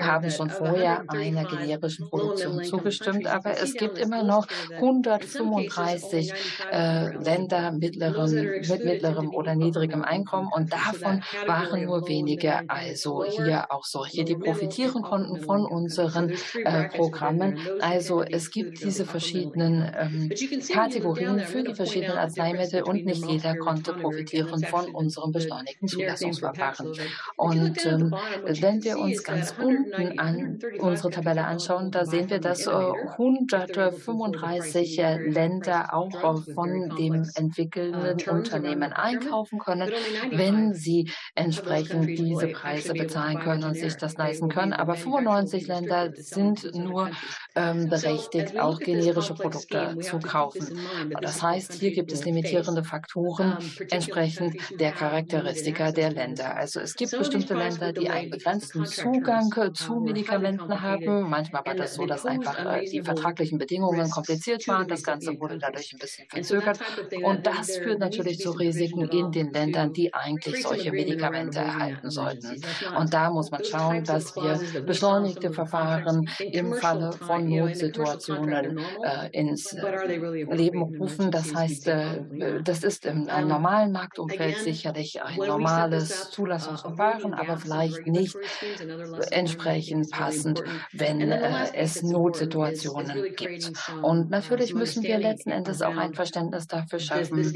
[0.00, 3.26] haben schon vorher einer generischen Produktion zugestimmt.
[3.26, 6.32] Aber es gibt immer noch 135
[6.72, 8.32] äh, Länder mittleren,
[8.68, 14.36] mit mittlerem oder niedrigem Einkommen und davon waren nur wenige also hier auch solche, die
[14.36, 16.30] profitieren konnten von unseren
[16.64, 17.58] äh, Programmen.
[17.80, 20.30] Also es gibt diese verschiedenen ähm,
[20.72, 26.92] Kategorien für die verschiedenen Arzneimittel und nicht jeder konnte profitieren von unserem beschleunigten Zulassungsverfahren.
[27.36, 28.14] Und ähm,
[28.44, 34.98] wenn wir uns ganz unten an unsere Tabelle anschauen, da sehen wir, dass äh, 135
[34.98, 39.90] äh, Länder auch äh, von dem entwickelnden Unternehmen einkaufen können,
[40.30, 44.72] wenn sie entsprechend diese Preise bezahlen können und sich das leisten können.
[44.72, 47.10] Aber 95 Länder sind nur
[47.54, 50.78] ähm, berechtigt, auch generische Produkte zu kaufen.
[51.20, 53.58] Das heißt, hier gibt gibt es limitierende Faktoren
[53.90, 56.56] entsprechend der Charakteristika der Länder.
[56.56, 61.30] Also es gibt bestimmte Länder, die einen begrenzten Zugang zu Medikamenten haben.
[61.30, 64.88] Manchmal war das so, dass einfach äh, die vertraglichen Bedingungen kompliziert waren.
[64.88, 66.80] Das Ganze wurde dadurch ein bisschen verzögert.
[67.22, 72.60] Und das führt natürlich zu Risiken in den Ländern, die eigentlich solche Medikamente erhalten sollten.
[72.98, 79.76] Und da muss man schauen, dass wir beschleunigte Verfahren im Falle von Notsituationen äh, ins
[80.50, 81.30] Leben rufen.
[81.30, 81.86] Das heißt,
[82.62, 88.36] das ist in einem normalen Marktumfeld sicherlich ein normales Zulassungsverfahren, aber vielleicht nicht
[89.30, 93.72] entsprechend passend, wenn äh, es Notsituationen gibt.
[94.02, 97.52] Und natürlich müssen wir letzten Endes auch ein Verständnis dafür schaffen, wie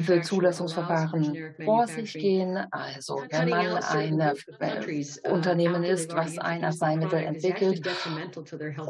[0.00, 2.58] diese Zulassungsverfahren vor sich gehen.
[2.70, 4.34] Also wenn man ein äh,
[5.28, 7.82] Unternehmen ist, was ein Arzneimittel entwickelt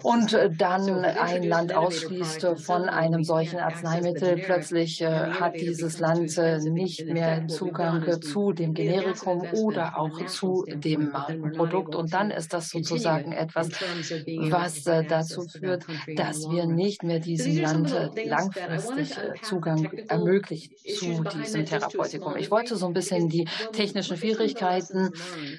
[0.03, 6.59] und dann ein Land ausschließt von einem solchen Arzneimittel, plötzlich äh, hat dieses Land äh,
[6.59, 11.13] nicht mehr Zugang zu dem Generikum oder auch zu dem
[11.57, 11.95] Produkt.
[11.95, 15.85] Und dann ist das sozusagen etwas, was dazu führt,
[16.17, 22.37] dass wir nicht mehr diesem Land langfristig Zugang ermöglichen zu diesem Therapeutikum.
[22.37, 25.11] Ich wollte so ein bisschen die technischen Schwierigkeiten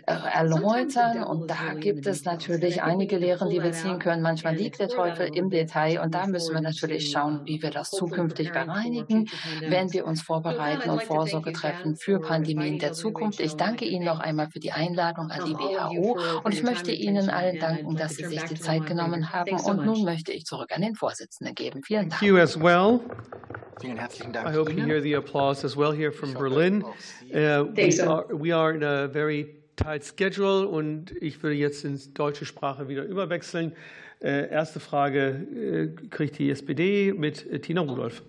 [0.05, 4.21] äh, erläutern und da gibt es natürlich einige Lehren, die wir ziehen können.
[4.21, 7.89] Manchmal liegt der Teufel im Detail und da müssen wir natürlich schauen, wie wir das
[7.91, 9.29] zukünftig bereinigen,
[9.67, 13.39] wenn wir uns vorbereiten und Vorsorge treffen für Pandemien der Zukunft.
[13.39, 17.29] Ich danke Ihnen noch einmal für die Einladung an die WHO und ich möchte Ihnen
[17.29, 20.81] allen danken, dass Sie sich die Zeit genommen haben und nun möchte ich zurück an
[20.81, 21.81] den Vorsitzenden geben.
[21.83, 22.21] Vielen Dank.
[22.21, 22.99] You as well.
[23.81, 24.47] Vielen herzlichen Dank.
[24.47, 26.83] I hope you hear the applause as well here from Berlin.
[27.33, 32.13] Uh, we, are, we are in a very tight schedule und ich würde jetzt ins
[32.13, 33.73] deutsche Sprache wieder überwechseln.
[34.23, 38.23] Äh, erste Frage äh, kriegt die SPD mit äh, Tina Rudolph.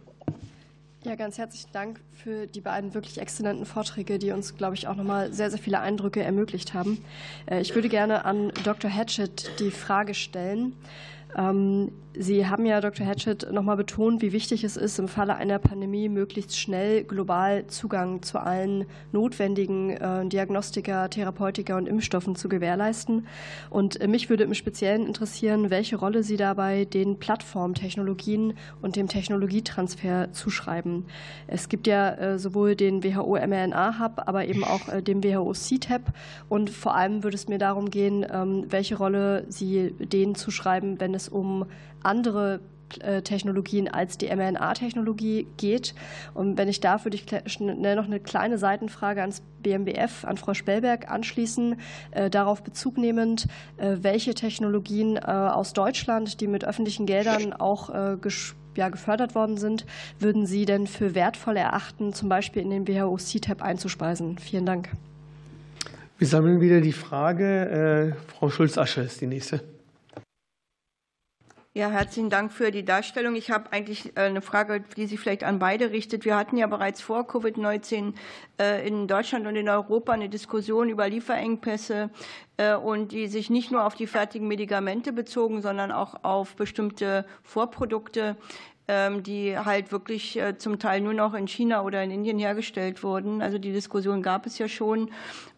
[1.05, 4.97] Ja, ganz herzlichen Dank für die beiden wirklich exzellenten Vorträge, die uns, glaube ich, auch
[4.97, 7.05] nochmal sehr, sehr viele Eindrücke ermöglicht haben.
[7.61, 8.91] Ich würde gerne an Dr.
[8.91, 10.73] Hatchett die Frage stellen.
[11.37, 13.05] Ähm, Sie haben ja, Dr.
[13.05, 18.23] Hatchett, nochmal betont, wie wichtig es ist, im Falle einer Pandemie möglichst schnell global Zugang
[18.23, 23.27] zu allen notwendigen äh, Diagnostika, Therapeutika und Impfstoffen zu gewährleisten.
[23.69, 29.09] Und äh, mich würde im Speziellen interessieren, welche Rolle Sie dabei den Plattformtechnologien und dem
[29.09, 31.07] Technologietransfer zuschreiben.
[31.49, 36.13] Es gibt ja äh, sowohl den WHO mRNA-Hub, aber eben auch den WHO CTAP.
[36.49, 41.13] Und vor allem würde es mir darum gehen, ähm, welche Rolle Sie denen zuschreiben, wenn
[41.13, 41.67] es um
[42.03, 42.61] andere
[43.01, 45.95] äh, Technologien als die mRNA-Technologie geht.
[46.35, 50.55] Und wenn ich darf, würde ich schnell noch eine kleine Seitenfrage ans BMBF, an Frau
[50.55, 51.77] Spellberg anschließen,
[52.13, 53.47] äh, darauf Bezug nehmend,
[53.79, 57.91] äh, welche Technologien aus Deutschland, die mit öffentlichen Geldern auch
[58.75, 59.87] gefördert worden sind,
[60.19, 64.39] würden Sie denn für wertvoll erachten, zum Beispiel in den WHO CTAP einzuspeisen?
[64.39, 64.91] Vielen Dank.
[66.19, 68.17] Wir sammeln wieder die Frage.
[68.27, 69.74] Frau Schulz-Asche ist die nächste.
[71.77, 73.35] Ja, herzlichen Dank für die Darstellung.
[73.35, 76.25] Ich habe eigentlich äh, eine Frage, die sich vielleicht an beide richtet.
[76.25, 78.15] Wir hatten ja bereits vor Covid-19
[78.61, 82.11] äh, in Deutschland und in Europa eine Diskussion über Lieferengpässe
[82.59, 87.27] äh, und die sich nicht nur auf die fertigen Medikamente bezogen, sondern auch auf bestimmte
[87.43, 88.37] Vorprodukte
[88.87, 93.41] ähm, die halt wirklich zum Teil nur noch in China oder in Indien hergestellt wurden.
[93.41, 95.11] Also die Diskussion gab es ja schon.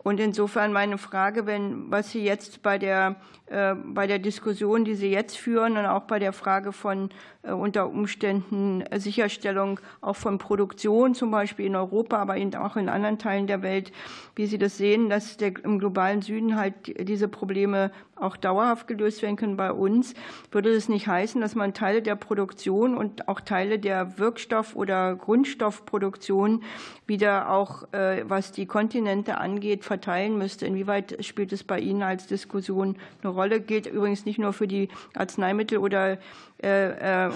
[0.06, 4.96] Und insofern meine Frage, wenn, was Sie jetzt bei der äh, bei der Diskussion, die
[4.96, 7.10] Sie jetzt führen und auch bei der Frage von
[7.42, 13.18] äh, unter Umständen Sicherstellung auch von Produktion, zum Beispiel in Europa, aber auch in anderen
[13.18, 13.92] Teilen der Welt,
[14.34, 16.74] wie Sie das sehen, dass der, im globalen Süden halt
[17.08, 20.14] diese Probleme auch dauerhaft gelöst werden können bei uns,
[20.50, 25.14] würde das nicht heißen, dass man Teile der Produktion und auch Teile der Wirkstoff- oder
[25.14, 26.64] Grundstoffproduktion
[27.06, 30.66] wieder auch, äh, was die Kontinente angeht, verteilen müsste?
[30.66, 34.88] Inwieweit spielt es bei Ihnen als Diskussion eine Rolle gilt übrigens nicht nur für die
[35.14, 36.18] Arzneimittel oder
[36.62, 37.30] äh,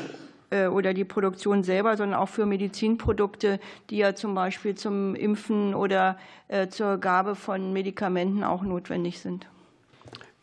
[0.50, 5.74] äh, oder die Produktion selber, sondern auch für Medizinprodukte, die ja zum Beispiel zum Impfen
[5.74, 9.46] oder äh, zur Gabe von Medikamenten auch notwendig sind.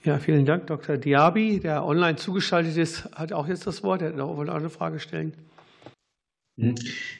[0.04, 0.98] Ja, vielen Dank, Dr.
[0.98, 4.02] Diaby, der online zugeschaltet ist, hat auch jetzt das Wort.
[4.02, 5.34] Er wollte auch eine Frage stellen.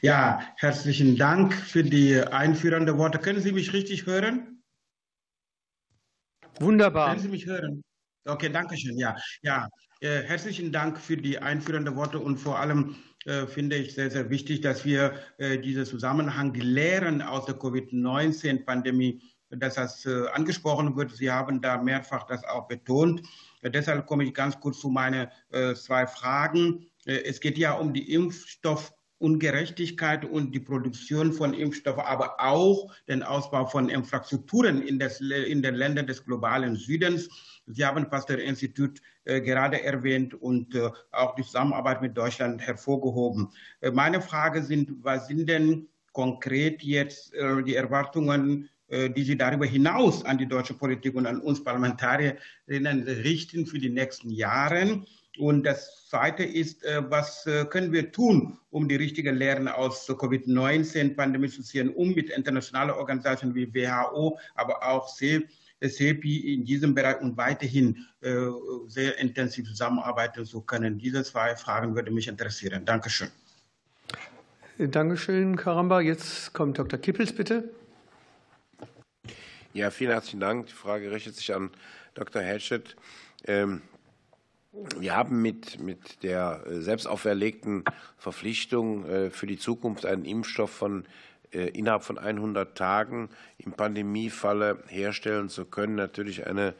[0.00, 3.18] Ja, herzlichen Dank für die einführenden Worte.
[3.18, 4.57] Können Sie mich richtig hören?
[6.60, 7.10] Wunderbar.
[7.10, 7.82] Können Sie mich hören?
[8.24, 8.98] Okay, danke schön.
[8.98, 9.68] Ja, ja.
[10.00, 12.94] Äh, herzlichen Dank für die einführenden Worte und vor allem
[13.24, 19.20] äh, finde ich sehr, sehr wichtig, dass wir äh, diesen Zusammenhang lehren aus der Covid-19-Pandemie,
[19.50, 21.16] dass das äh, angesprochen wird.
[21.16, 23.22] Sie haben da mehrfach das auch betont.
[23.62, 26.86] Äh, deshalb komme ich ganz kurz zu meinen äh, zwei Fragen.
[27.04, 28.12] Es geht ja um die
[29.20, 35.62] Impfstoffungerechtigkeit und die Produktion von Impfstoffen, aber auch den Ausbau von Infrastrukturen in, das, in
[35.62, 37.28] den Ländern des globalen Südens.
[37.66, 43.48] Sie haben Pasteur-Institut äh, gerade erwähnt und äh, auch die Zusammenarbeit mit Deutschland hervorgehoben.
[43.80, 49.36] Äh, meine Frage sind, was sind denn konkret jetzt äh, die Erwartungen äh, die Sie
[49.36, 55.04] darüber hinaus an die deutsche Politik und an uns Parlamentarierinnen richten für die nächsten Jahre.
[55.38, 60.06] Und das Zweite ist, äh, was äh, können wir tun, um die richtigen Lehren aus
[60.06, 66.94] der Covid-19-Pandemie zu ziehen, um mit internationalen Organisationen wie WHO, aber auch CEPI in diesem
[66.94, 68.04] Bereich und weiterhin
[68.88, 70.98] sehr intensiv zusammenarbeiten zu können?
[70.98, 72.84] Diese zwei Fragen würden mich interessieren.
[72.84, 73.28] Dankeschön.
[74.78, 76.00] Dankeschön, Karamba.
[76.00, 76.98] Jetzt kommt Dr.
[76.98, 77.70] Kippels, bitte.
[79.72, 80.66] Ja, vielen herzlichen Dank.
[80.66, 81.70] Die Frage richtet sich an
[82.14, 82.42] Dr.
[82.42, 82.96] Hatchett.
[83.44, 83.82] Ähm,
[84.98, 87.84] wir haben mit, mit der äh, selbst auferlegten
[88.16, 91.04] Verpflichtung äh, für die Zukunft einen Impfstoff von
[91.52, 96.72] äh, innerhalb von 100 Tagen im Pandemiefalle herstellen zu können, natürlich ein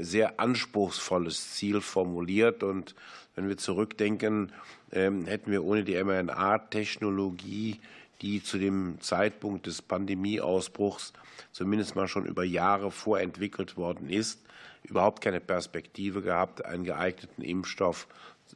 [0.00, 2.64] sehr anspruchsvolles Ziel formuliert.
[2.64, 2.96] Und
[3.36, 4.52] wenn wir zurückdenken,
[4.90, 7.78] ähm, hätten wir ohne die mRNA-Technologie
[8.20, 11.12] die zu dem Zeitpunkt des Pandemieausbruchs
[11.52, 14.42] zumindest mal schon über Jahre vorentwickelt worden ist,
[14.82, 18.08] überhaupt keine Perspektive gehabt, einen geeigneten Impfstoff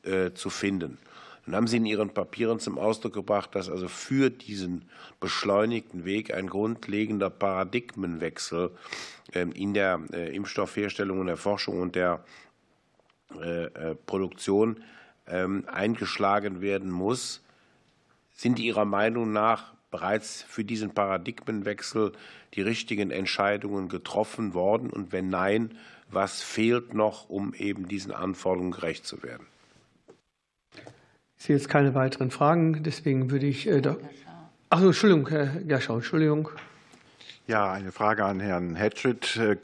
[0.02, 0.98] äh, zu finden.
[1.46, 4.88] Nun haben Sie in Ihren Papieren zum Ausdruck gebracht, dass also für diesen
[5.20, 8.70] beschleunigten Weg ein grundlegender Paradigmenwechsel
[9.34, 12.24] ähm, in der äh, Impfstoffherstellung und der Forschung und der
[13.40, 14.82] äh, Produktion
[15.26, 17.42] ähm, eingeschlagen werden muss.
[18.32, 22.12] Sind Ihrer Meinung nach bereits für diesen Paradigmenwechsel
[22.54, 24.90] die richtigen Entscheidungen getroffen worden?
[24.90, 25.76] Und wenn nein,
[26.14, 29.46] was fehlt noch, um eben diesen Anforderungen gerecht zu werden?
[31.36, 33.66] Ich sehe jetzt keine weiteren Fragen, deswegen würde ich.
[33.66, 33.82] Äh,
[34.70, 36.48] Achso, Entschuldigung, Herr Gerschau, Entschuldigung.
[37.46, 39.36] Ja, eine Frage an Herrn Hatchett.
[39.36, 39.56] Äh,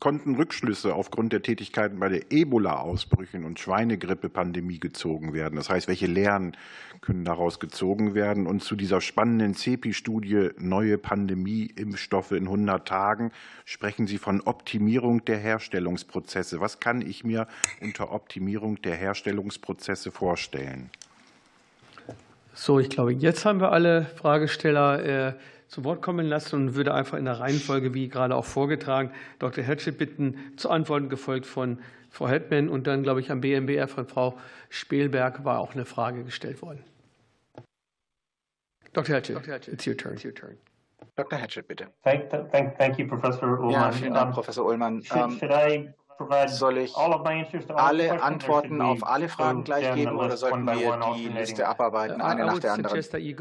[0.00, 5.56] konnten Rückschlüsse aufgrund der Tätigkeiten bei der Ebola-Ausbrüchen und Schweinegrippe-Pandemie gezogen werden?
[5.56, 6.56] Das heißt, welche Lehren
[7.02, 8.46] können daraus gezogen werden?
[8.46, 13.30] Und zu dieser spannenden CEPI-Studie Neue Pandemie-Impfstoffe in 100 Tagen
[13.66, 16.60] sprechen Sie von Optimierung der Herstellungsprozesse.
[16.60, 17.46] Was kann ich mir
[17.82, 20.90] unter Optimierung der Herstellungsprozesse vorstellen?
[22.54, 25.32] So, ich glaube, jetzt haben wir alle Fragesteller äh,
[25.70, 29.64] zu Wort kommen lassen und würde einfach in der Reihenfolge, wie gerade auch vorgetragen, Dr.
[29.64, 31.78] Hatchett bitten, zu antworten, gefolgt von
[32.10, 34.36] Frau Hetman und dann, glaube ich, am BMBR von Frau
[34.68, 36.82] Spielberg war auch eine Frage gestellt worden.
[38.92, 39.14] Dr.
[39.14, 39.54] Hatchett, Dr.
[39.54, 40.14] Hatchett it's your turn.
[40.14, 40.58] It's your turn.
[41.14, 41.40] Dr.
[41.40, 41.86] Hatchett, bitte.
[42.02, 43.72] Thank, thank, thank you, Professor Ullmann.
[43.72, 45.04] Ja, vielen Dank, Professor Ullmann.
[45.04, 45.88] Should, should I
[46.46, 52.20] soll ich alle Antworten auf alle Fragen gleich geben oder sollten wir die Liste abarbeiten,
[52.20, 52.98] eine nach der anderen?
[52.98, 53.38] Ich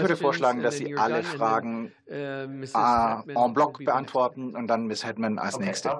[0.00, 5.04] würde vorschlagen, dass Sie alle Fragen uh, en bloc beantworten und dann Ms.
[5.04, 5.96] Hedman als Nächste.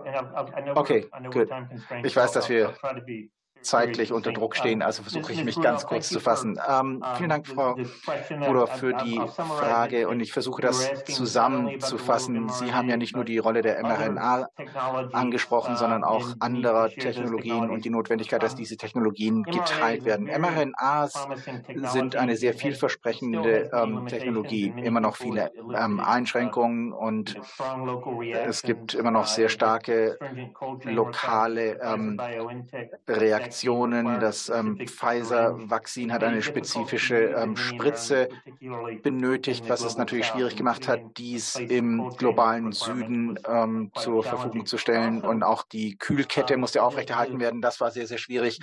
[0.74, 1.48] Okay, gut.
[2.02, 2.74] Ich weiß, dass wir
[3.62, 6.58] zeitlich unter Druck stehen, also versuche ich mich ganz kurz zu fassen.
[6.68, 7.76] Ähm, vielen Dank, Frau
[8.40, 12.48] Bruder, für die Frage und ich versuche das zusammenzufassen.
[12.48, 14.48] Sie haben ja nicht nur die Rolle der mRNA
[15.12, 20.26] angesprochen, sondern auch anderer Technologien und die Notwendigkeit, dass diese Technologien geteilt werden.
[20.26, 21.26] mRNAs
[21.92, 27.36] sind eine sehr vielversprechende ähm, Technologie, immer noch viele ähm, Einschränkungen und
[28.46, 30.18] es gibt immer noch sehr starke
[30.84, 32.20] lokale ähm,
[33.08, 34.20] Reaktionen Infektionen.
[34.20, 38.28] Das ähm, Pfizer-Vakzin hat eine spezifische ähm, Spritze
[39.02, 44.78] benötigt, was es natürlich schwierig gemacht hat, dies im globalen Süden ähm, zur Verfügung zu
[44.78, 45.22] stellen.
[45.22, 47.62] Und auch die Kühlkette musste aufrechterhalten werden.
[47.62, 48.60] Das war sehr, sehr schwierig.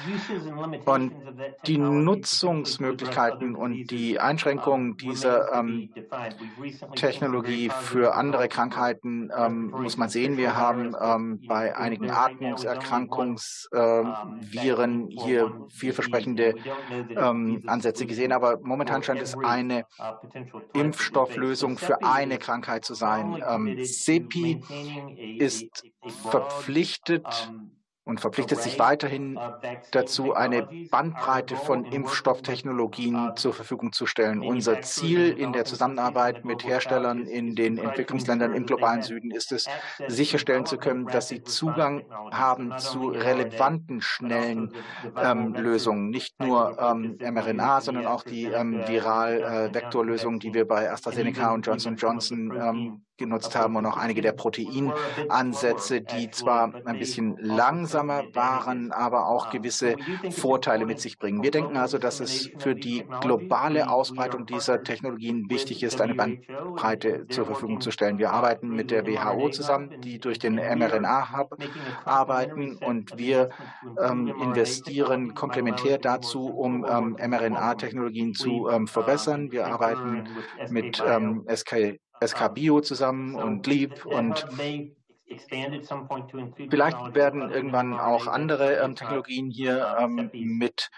[0.85, 1.13] Und
[1.65, 5.89] die Nutzungsmöglichkeiten und die Einschränkungen dieser ähm,
[6.95, 10.37] Technologie für andere Krankheiten ähm, muss man sehen.
[10.37, 16.55] Wir haben ähm, bei einigen Atmungserkrankungsviren anderen hier vielversprechende
[17.09, 19.85] ähm, Ansätze gesehen, aber momentan scheint es eine
[20.73, 23.43] Impfstofflösung für eine Krankheit zu sein.
[23.47, 24.61] Ähm, CEPI
[25.39, 25.83] ist
[26.29, 27.51] verpflichtet,
[28.05, 29.39] und verpflichtet sich weiterhin
[29.91, 34.41] dazu, eine Bandbreite von Impfstofftechnologien zur Verfügung zu stellen.
[34.41, 39.31] Unser Ziel in der Zusammenarbeit mit Herstellern in den Entwicklungsländern im globalen Süden.
[39.31, 39.69] Ist es,
[40.07, 44.73] sicherstellen zu können, dass sie Zugang haben zu relevanten, schnellen
[45.17, 51.53] ähm, Lösungen, nicht nur ähm, mRNA, sondern auch die ähm, Viral-Vektorlösungen, die wir bei AstraZeneca
[51.53, 58.23] und Johnson Johnson genutzt haben und auch einige der Proteinansätze, die zwar ein bisschen langsamer
[58.33, 59.95] waren, aber auch gewisse
[60.31, 61.41] Vorteile mit sich bringen.
[61.41, 67.27] Wir denken also, dass es für die globale Ausbreitung dieser Technologien wichtig ist, eine Bandbreite
[67.29, 68.17] zur Verfügung zu stellen.
[68.17, 71.57] Wir arbeiten mit der WHO zusammen, die durch den mRNA-Hub
[72.05, 73.49] arbeiten und wir
[73.99, 79.51] ähm, investieren komplementär dazu, um ähm, mRNA-Technologien zu ähm, verbessern.
[79.51, 80.27] Wir arbeiten
[80.69, 84.45] mit ähm, SK, SK Bio zusammen und Leap und
[86.69, 90.91] Vielleicht werden irgendwann auch andere ähm, Technologien hier ähm, mit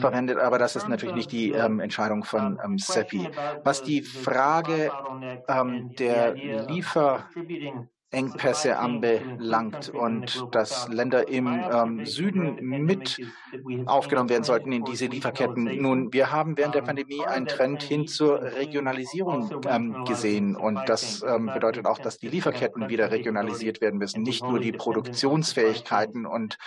[0.00, 3.30] verwendet, aber das ist natürlich nicht die ähm, Entscheidung von ähm, CEPI.
[3.64, 4.92] Was die Frage
[5.48, 7.28] ähm, der Liefer
[8.12, 13.20] Engpässe anbelangt und dass Länder im ähm, Süden mit
[13.86, 15.64] aufgenommen werden sollten in diese Lieferketten.
[15.82, 21.24] Nun, wir haben während der Pandemie einen Trend hin zur Regionalisierung ähm, gesehen und das
[21.26, 26.58] ähm, bedeutet auch, dass die Lieferketten wieder regionalisiert werden müssen, nicht nur die Produktionsfähigkeiten und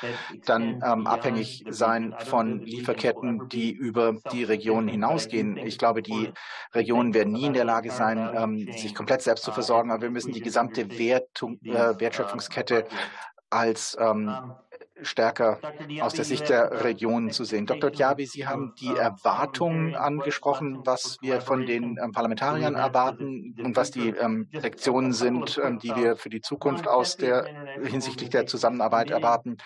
[0.46, 5.56] dann ähm, abhängig sein von Lieferketten, die über die Regionen hinausgehen.
[5.56, 6.32] Ich glaube, die
[6.76, 10.10] Regionen werden nie in der Lage sein, ähm, sich komplett selbst zu versorgen, aber wir
[10.10, 11.29] müssen die gesamte Wert
[11.64, 12.86] äh, Wertschöpfungskette
[13.50, 14.56] als ähm,
[15.02, 15.60] stärker
[16.02, 17.66] aus der Sicht der Regionen zu sehen.
[17.66, 17.90] Dr.
[17.90, 23.92] Diaby, Sie haben die Erwartungen angesprochen, was wir von den ähm, Parlamentariern erwarten und was
[23.92, 27.46] die ähm, Lektionen sind, ähm, die wir für die Zukunft aus der
[27.84, 29.58] hinsichtlich der Zusammenarbeit erwarten.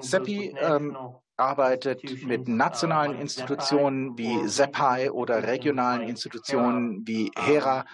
[0.00, 0.96] Seppi ähm,
[1.36, 7.84] arbeitet mit nationalen Institutionen wie SEPI oder regionalen Institutionen wie HERA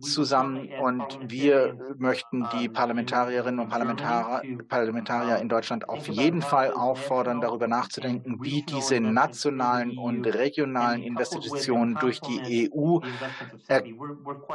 [0.00, 7.68] zusammen und wir möchten die Parlamentarierinnen und Parlamentarier in Deutschland auf jeden Fall auffordern, darüber
[7.68, 12.98] nachzudenken, wie diese nationalen und regionalen Investitionen durch die EU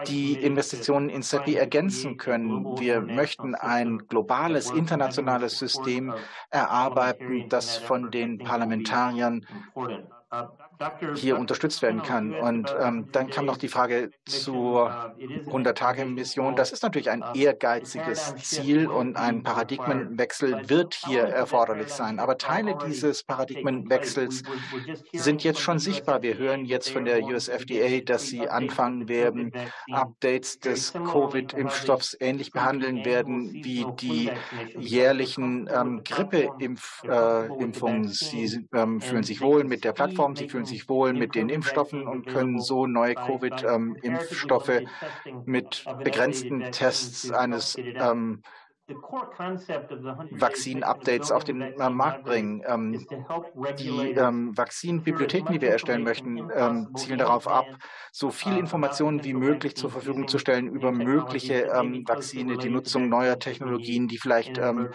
[0.08, 2.78] die Investitionen in CEPI ergänzen können.
[2.78, 6.14] Wir möchten ein globales, internationales System
[6.52, 9.46] erarbeiten, das von den Parlamentariern
[11.16, 12.34] hier unterstützt werden kann.
[12.34, 16.56] Und ähm, dann kam noch die Frage zur 100-Tage-Mission.
[16.56, 22.20] Das ist natürlich ein ehrgeiziges Ziel und ein Paradigmenwechsel wird hier erforderlich sein.
[22.20, 24.44] Aber Teile dieses Paradigmenwechsels
[25.14, 26.22] sind jetzt schon sichtbar.
[26.22, 29.52] Wir hören jetzt von der USFDA, dass sie anfangen werden,
[29.92, 34.32] Updates des Covid-Impfstoffs ähnlich behandeln werden wie die
[34.78, 38.06] jährlichen ähm, Grippeimpfungen.
[38.06, 41.36] Äh, sie ähm, fühlen sich wohl mit der Plattform, sie fühlen fühlen sich wohl mit
[41.36, 44.88] den Impfstoffen und können so neue Covid-Impfstoffe ähm,
[45.46, 47.78] mit begrenzten Tests eines
[50.32, 52.62] Vakzin-Updates auf den äh, Markt bringen.
[52.68, 53.04] Ähm,
[53.80, 57.66] die ähm, Vakzinbibliotheken, die wir erstellen möchten, ähm, zielen darauf ab,
[58.12, 63.10] so viel Informationen wie möglich zur Verfügung zu stellen über mögliche ähm, Vakzine, die Nutzung
[63.10, 64.90] neuer Technologien, die vielleicht e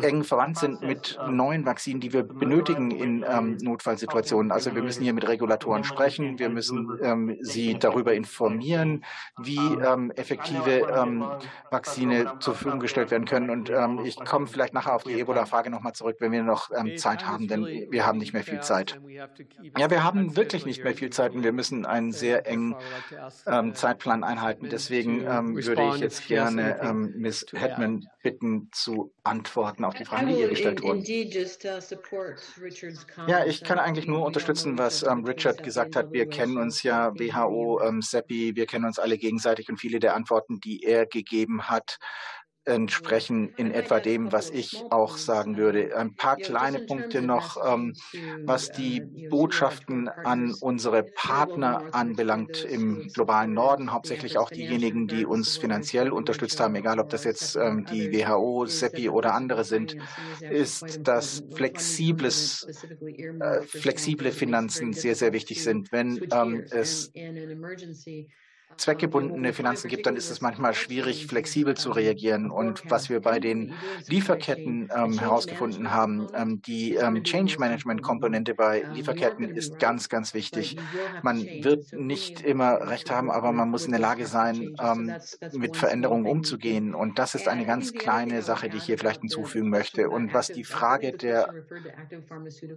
[0.00, 3.24] eng verwandt sind mit neuen Vakzinen, die wir benötigen in
[3.62, 4.50] Notfallsituationen.
[4.50, 9.04] Also wir müssen hier mit Regulatoren sprechen, wir müssen sie darüber informieren,
[9.38, 9.76] wie
[10.16, 10.86] effektive
[11.70, 13.50] Vakzine zur Verfügung gestellt werden können.
[13.50, 16.96] Und ähm, ich komme vielleicht nachher auf die Ebola-Frage nochmal zurück, wenn wir noch ähm,
[16.96, 19.00] Zeit haben, denn wir haben nicht mehr viel Zeit.
[19.78, 22.74] Ja, wir haben wirklich nicht mehr viel Zeit und wir müssen einen sehr engen
[23.46, 24.68] ähm, Zeitplan einhalten.
[24.70, 27.46] Deswegen ähm, würde ich jetzt gerne ähm, Ms.
[27.52, 31.04] Hetman bitten, zu antworten auf die Fragen, die hier gestellt wurden.
[33.26, 36.12] Ja, ich kann eigentlich nur unterstützen, was ähm, Richard gesagt hat.
[36.12, 40.60] Wir kennen uns ja, WHO, SEPI, wir kennen uns alle gegenseitig und viele der Antworten,
[40.60, 41.98] die er gegeben hat,
[42.64, 45.96] entsprechen in etwa dem, was ich auch sagen würde.
[45.96, 47.94] Ein paar kleine Punkte noch, ähm,
[48.44, 49.00] was die
[49.30, 56.60] Botschaften an unsere Partner anbelangt im globalen Norden, hauptsächlich auch diejenigen, die uns finanziell unterstützt
[56.60, 59.96] haben, egal ob das jetzt ähm, die WHO, SEPI oder andere sind,
[60.40, 62.66] ist, dass flexibles,
[63.40, 65.90] äh, flexible Finanzen sehr, sehr wichtig sind.
[65.90, 67.12] Wenn ähm, es
[68.76, 72.50] zweckgebundene Finanzen gibt, dann ist es manchmal schwierig, flexibel zu reagieren.
[72.50, 73.74] Und was wir bei den
[74.06, 80.34] Lieferketten ähm, herausgefunden haben, ähm, die ähm, Change Management Komponente bei Lieferketten ist ganz, ganz
[80.34, 80.76] wichtig.
[81.22, 85.14] Man wird nicht immer recht haben, aber man muss in der Lage sein, ähm,
[85.52, 86.94] mit Veränderungen umzugehen.
[86.94, 90.10] Und das ist eine ganz kleine Sache, die ich hier vielleicht hinzufügen möchte.
[90.10, 91.52] Und was die Frage der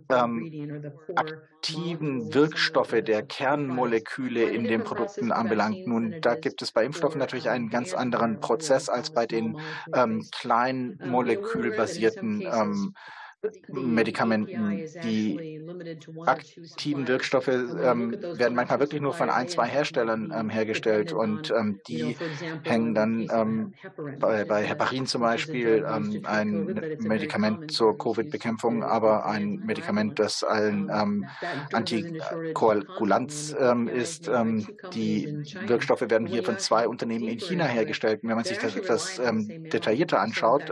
[0.10, 7.20] ähm, aktiven Wirkstoffe, der Kernmoleküle in den Produkten anbelangt, nun, da gibt es bei Impfstoffen
[7.20, 9.60] natürlich einen ganz anderen Prozess als bei den
[9.94, 12.94] ähm, kleinen molekülbasierten ähm,
[13.68, 14.84] Medikamenten.
[15.04, 15.56] Die
[16.26, 21.80] aktiven Wirkstoffe ähm, werden manchmal wirklich nur von ein, zwei Herstellern ähm, hergestellt und ähm,
[21.88, 22.16] die
[22.64, 23.74] hängen dann ähm,
[24.20, 30.90] bei, bei Heparin zum Beispiel ähm, ein Medikament zur Covid-Bekämpfung, aber ein Medikament, das ein
[30.94, 31.26] ähm,
[31.72, 33.56] Antikoagulanz
[33.94, 34.30] ist.
[34.94, 38.20] die Wirkstoffe werden hier von zwei Unternehmen in China hergestellt.
[38.24, 40.72] Wenn man sich das etwas detaillierter anschaut,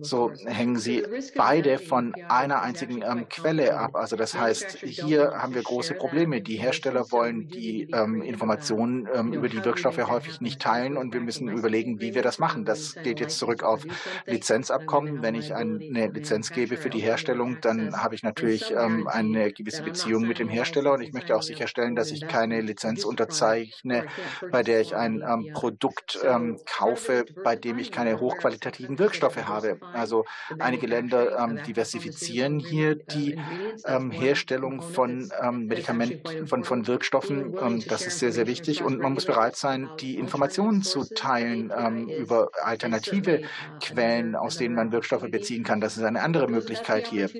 [0.00, 1.04] so hängen sie
[1.36, 3.96] beide von einer einzigen ähm, Quelle ab.
[3.96, 6.40] Also das heißt, hier haben wir große Probleme.
[6.40, 11.20] Die Hersteller wollen die ähm, Informationen ähm, über die Wirkstoffe häufig nicht teilen und wir
[11.20, 12.64] müssen überlegen, wie wir das machen.
[12.64, 13.82] Das geht jetzt zurück auf
[14.24, 15.20] Lizenzabkommen.
[15.20, 19.82] Wenn ich eine Lizenz gebe für die Herstellung, dann habe ich natürlich ähm, eine gewisse
[19.82, 24.04] Beziehung mit dem Hersteller und ich möchte auch sicherstellen, dass ich keine Lizenz unterzeichne,
[24.52, 29.80] bei der ich ein ähm, Produkt ähm, kaufe, bei dem ich keine hochqualitativen Wirkstoffe habe.
[29.92, 30.24] Also
[30.60, 31.36] einige Länder
[31.80, 33.38] diversifizieren hier die
[33.86, 37.56] ähm, Herstellung von ähm, Medikamenten, von, von Wirkstoffen.
[37.60, 38.82] Ähm, das ist sehr, sehr wichtig.
[38.82, 43.42] Und man muss bereit sein, die Informationen zu teilen ähm, über alternative
[43.82, 45.80] Quellen, aus denen man Wirkstoffe beziehen kann.
[45.80, 47.30] Das ist eine andere Möglichkeit hier.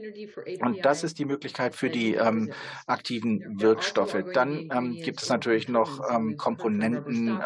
[0.61, 2.53] Und das ist die Möglichkeit für die ähm,
[2.87, 4.17] aktiven Wirkstoffe.
[4.33, 6.01] Dann ähm, gibt es natürlich noch
[6.37, 7.41] Komponenten,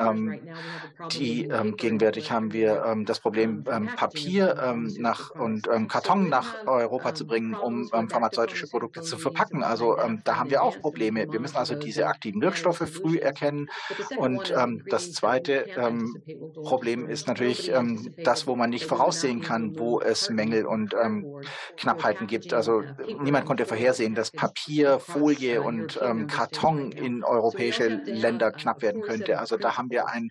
[1.12, 7.89] die gegenwärtig haben wir das Problem Papier nach und Karton nach Europa zu bringen, um
[7.93, 9.63] ähm, pharmazeutische Produkte zu verpacken.
[9.63, 11.27] Also ähm, da haben wir auch Probleme.
[11.31, 13.69] Wir müssen also diese aktiven Wirkstoffe früh erkennen.
[14.17, 16.23] Und ähm, das zweite ähm,
[16.63, 21.43] Problem ist natürlich ähm, das, wo man nicht voraussehen kann, wo es Mängel und ähm,
[21.77, 22.53] Knappheiten gibt.
[22.53, 22.83] Also
[23.23, 25.99] niemand konnte vorhersehen, dass Papier, Folie und
[26.29, 29.39] Karton in europäische Länder knapp werden könnte.
[29.39, 30.31] Also da haben wir ein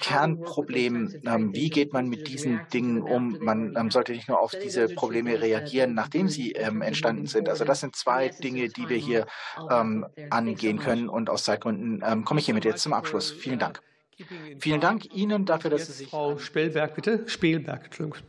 [0.00, 1.14] Kernproblem.
[1.52, 3.38] wie geht man mit diesen Dingen um?
[3.40, 5.56] Man sollte nicht nur auf diese Probleme reagieren,
[5.94, 7.48] nachdem sie ähm, entstanden sind.
[7.48, 9.26] Also das sind zwei Dinge, die wir hier
[9.70, 11.08] ähm, angehen können.
[11.08, 13.30] Und aus Zeitgründen ähm, komme ich hiermit jetzt zum Abschluss.
[13.30, 13.80] Vielen Dank.
[14.58, 16.08] Vielen Dank Ihnen dafür, dass Sie sich.
[16.08, 17.24] Frau Spielberg, bitte.
[17.26, 18.22] Spielberg, Entschuldigung.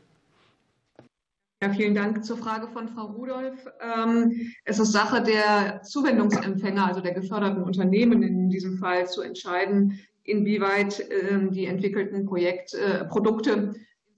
[1.63, 3.65] Ja, vielen Dank zur Frage von Frau Rudolph.
[3.81, 9.99] Ähm, es ist Sache der Zuwendungsempfänger, also der geförderten Unternehmen in diesem Fall, zu entscheiden,
[10.23, 13.73] inwieweit ähm, die entwickelten Projekt, äh, Produkte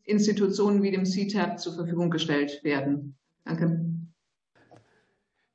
[0.09, 3.15] Institutionen wie dem CTAP zur Verfügung gestellt werden.
[3.45, 3.85] Danke.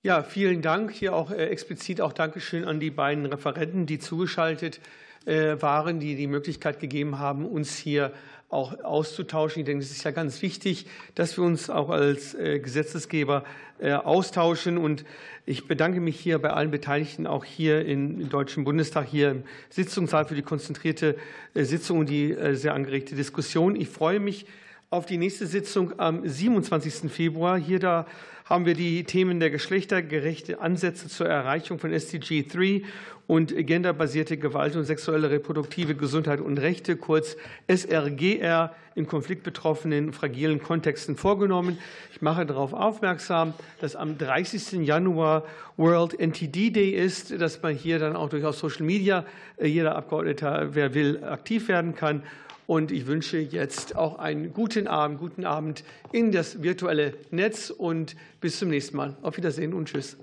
[0.02, 0.90] Ja, vielen Dank.
[0.92, 4.80] Hier auch äh, explizit auch Dankeschön an die beiden Referenten, die zugeschaltet
[5.24, 8.12] äh, waren, die die Möglichkeit gegeben haben, uns hier
[8.48, 9.60] auch auszutauschen.
[9.60, 13.44] Ich denke, es ist ja ganz wichtig, dass wir uns auch als äh, Gesetzesgeber
[13.80, 14.78] austauschen.
[14.78, 15.04] Und
[15.46, 20.26] ich bedanke mich hier bei allen Beteiligten, auch hier im Deutschen Bundestag, hier im Sitzungssaal
[20.26, 21.16] für die konzentrierte
[21.54, 23.74] Sitzung und die sehr angeregte Diskussion.
[23.74, 24.46] Ich freue mich
[24.94, 27.10] auf die nächste Sitzung am 27.
[27.10, 27.58] Februar.
[27.58, 28.06] Hier da
[28.44, 32.82] haben wir die Themen der geschlechtergerechte Ansätze zur Erreichung von SDG 3
[33.26, 41.16] und genderbasierte Gewalt und sexuelle reproduktive Gesundheit und Rechte, kurz SRGR, in konfliktbetroffenen, fragilen Kontexten
[41.16, 41.78] vorgenommen.
[42.12, 44.86] Ich mache darauf aufmerksam, dass am 30.
[44.86, 45.42] Januar
[45.76, 49.24] World NTD Day ist, dass man hier dann auch durch Social Media
[49.56, 52.22] äh, jeder Abgeordneter, wer will, aktiv werden kann.
[52.66, 58.16] Und ich wünsche jetzt auch einen guten Abend, guten Abend in das virtuelle Netz und
[58.40, 59.16] bis zum nächsten Mal.
[59.22, 60.16] Auf Wiedersehen und Tschüss.